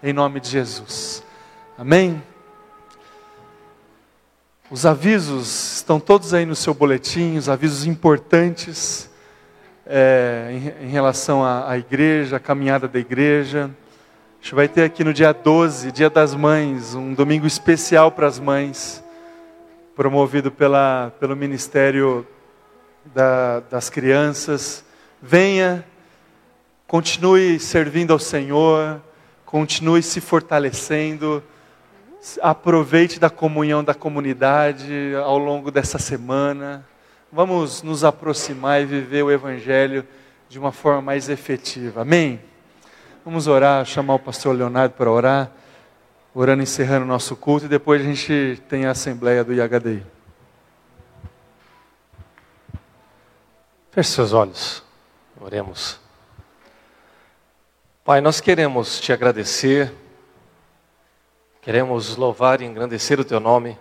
Em 0.00 0.12
nome 0.12 0.38
de 0.38 0.50
Jesus. 0.50 1.24
Amém? 1.76 2.22
Os 4.72 4.86
avisos 4.86 5.74
estão 5.74 6.00
todos 6.00 6.32
aí 6.32 6.46
no 6.46 6.56
seu 6.56 6.72
boletim, 6.72 7.36
os 7.36 7.46
avisos 7.46 7.84
importantes 7.84 9.10
é, 9.84 10.48
em, 10.50 10.86
em, 10.86 10.88
relação 10.88 11.44
à, 11.44 11.70
à 11.70 11.76
igreja, 11.76 12.38
à 12.38 12.40
caminhada 12.40 12.88
da 12.88 12.98
igreja. 12.98 13.70
A 14.40 14.42
gente 14.42 14.54
vai 14.54 14.66
ter 14.68 14.84
aqui 14.84 15.04
no 15.04 15.12
dia 15.12 15.30
12, 15.30 15.92
Dia 15.92 16.08
das 16.08 16.34
Mães, 16.34 16.94
um 16.94 17.12
domingo 17.12 17.46
especial 17.46 18.10
para 18.10 18.26
as 18.26 18.38
mães, 18.38 19.04
promovido 19.94 20.50
pela, 20.50 21.12
pelo 21.20 21.36
Ministério 21.36 22.26
da, 23.14 23.60
das 23.60 23.90
Crianças. 23.90 24.82
Venha, 25.20 25.84
continue 26.86 27.60
servindo 27.60 28.10
ao 28.10 28.18
Senhor, 28.18 29.02
continue 29.44 30.02
se 30.02 30.18
fortalecendo, 30.18 31.42
aproveite 32.40 33.18
da 33.18 33.28
comunhão 33.28 33.82
da 33.82 33.94
comunidade 33.94 35.12
ao 35.24 35.38
longo 35.38 35.70
dessa 35.70 35.98
semana. 35.98 36.86
Vamos 37.30 37.82
nos 37.82 38.04
aproximar 38.04 38.80
e 38.82 38.84
viver 38.84 39.22
o 39.22 39.30
Evangelho 39.30 40.06
de 40.48 40.58
uma 40.58 40.70
forma 40.70 41.02
mais 41.02 41.28
efetiva. 41.28 42.02
Amém? 42.02 42.40
Vamos 43.24 43.46
orar, 43.46 43.84
chamar 43.84 44.14
o 44.14 44.18
pastor 44.18 44.54
Leonardo 44.54 44.94
para 44.94 45.10
orar, 45.10 45.50
orando, 46.34 46.62
encerrando 46.62 47.04
o 47.04 47.08
nosso 47.08 47.34
culto, 47.36 47.66
e 47.66 47.68
depois 47.68 48.00
a 48.00 48.04
gente 48.04 48.60
tem 48.68 48.84
a 48.84 48.90
assembleia 48.90 49.44
do 49.44 49.52
IHDI. 49.52 50.04
Feche 53.90 54.10
seus 54.10 54.32
olhos, 54.32 54.82
oremos. 55.40 56.00
Pai, 58.04 58.20
nós 58.20 58.40
queremos 58.40 58.98
te 58.98 59.12
agradecer, 59.12 59.92
queremos 61.62 62.16
louvar 62.16 62.60
e 62.60 62.66
engrandecer 62.66 63.18
o 63.18 63.24
teu 63.24 63.40
nome 63.40 63.78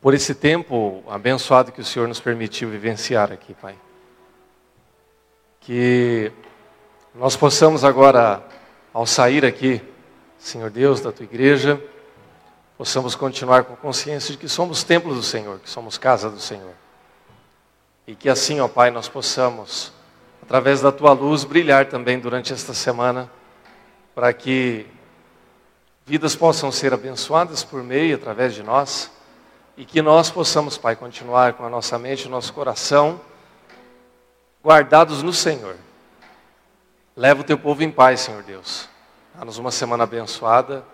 por 0.00 0.12
esse 0.14 0.34
tempo 0.34 1.04
abençoado 1.08 1.70
que 1.70 1.80
o 1.80 1.84
Senhor 1.84 2.08
nos 2.08 2.18
permitiu 2.18 2.68
vivenciar 2.68 3.30
aqui, 3.30 3.54
Pai 3.54 3.76
que 5.62 6.32
nós 7.14 7.36
possamos 7.36 7.84
agora, 7.84 8.42
ao 8.92 9.06
sair 9.06 9.44
aqui, 9.44 9.80
Senhor 10.36 10.70
Deus, 10.70 11.00
da 11.00 11.12
tua 11.12 11.24
igreja, 11.24 11.80
possamos 12.76 13.14
continuar 13.14 13.62
com 13.64 13.76
consciência 13.76 14.32
de 14.32 14.38
que 14.38 14.48
somos 14.48 14.82
templo 14.82 15.14
do 15.14 15.22
Senhor, 15.22 15.60
que 15.60 15.70
somos 15.70 15.96
casa 15.96 16.28
do 16.28 16.40
Senhor. 16.40 16.72
E 18.08 18.16
que 18.16 18.28
assim, 18.28 18.60
ó 18.60 18.66
Pai, 18.66 18.90
nós 18.90 19.08
possamos, 19.08 19.92
através 20.42 20.80
da 20.80 20.90
tua 20.90 21.12
luz, 21.12 21.44
brilhar 21.44 21.86
também 21.86 22.18
durante 22.18 22.52
esta 22.52 22.74
semana, 22.74 23.30
para 24.16 24.32
que 24.32 24.84
vidas 26.04 26.34
possam 26.34 26.72
ser 26.72 26.92
abençoadas 26.92 27.62
por 27.62 27.82
meio, 27.82 28.16
através 28.16 28.54
de 28.54 28.62
nós, 28.62 29.10
e 29.76 29.84
que 29.84 30.02
nós 30.02 30.30
possamos, 30.30 30.76
Pai, 30.76 30.96
continuar 30.96 31.54
com 31.54 31.64
a 31.64 31.70
nossa 31.70 31.98
mente, 31.98 32.26
o 32.26 32.30
nosso 32.30 32.52
coração 32.52 33.20
guardados 34.64 35.22
no 35.22 35.32
Senhor. 35.32 35.76
Leva 37.16 37.40
o 37.40 37.44
teu 37.44 37.58
povo 37.58 37.82
em 37.82 37.90
paz, 37.90 38.20
Senhor 38.20 38.42
Deus. 38.42 38.88
Dá-nos 39.34 39.58
uma 39.58 39.70
semana 39.70 40.04
abençoada 40.04 40.84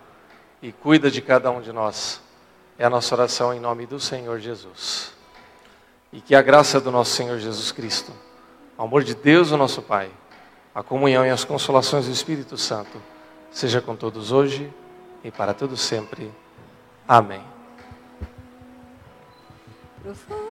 e 0.62 0.72
cuida 0.72 1.10
de 1.10 1.20
cada 1.20 1.50
um 1.50 1.60
de 1.60 1.72
nós. 1.72 2.20
É 2.78 2.84
a 2.84 2.90
nossa 2.90 3.14
oração 3.14 3.52
em 3.52 3.60
nome 3.60 3.86
do 3.86 4.00
Senhor 4.00 4.38
Jesus. 4.38 5.12
E 6.12 6.20
que 6.20 6.34
a 6.34 6.42
graça 6.42 6.80
do 6.80 6.90
nosso 6.90 7.12
Senhor 7.12 7.38
Jesus 7.38 7.70
Cristo, 7.72 8.12
o 8.76 8.82
amor 8.82 9.04
de 9.04 9.14
Deus, 9.14 9.50
o 9.50 9.56
nosso 9.56 9.82
Pai, 9.82 10.10
a 10.74 10.82
comunhão 10.82 11.26
e 11.26 11.30
as 11.30 11.44
consolações 11.44 12.06
do 12.06 12.12
Espírito 12.12 12.56
Santo, 12.56 13.02
seja 13.50 13.80
com 13.80 13.94
todos 13.94 14.32
hoje 14.32 14.72
e 15.22 15.30
para 15.30 15.54
todos 15.54 15.80
sempre. 15.80 16.32
Amém. 17.06 17.42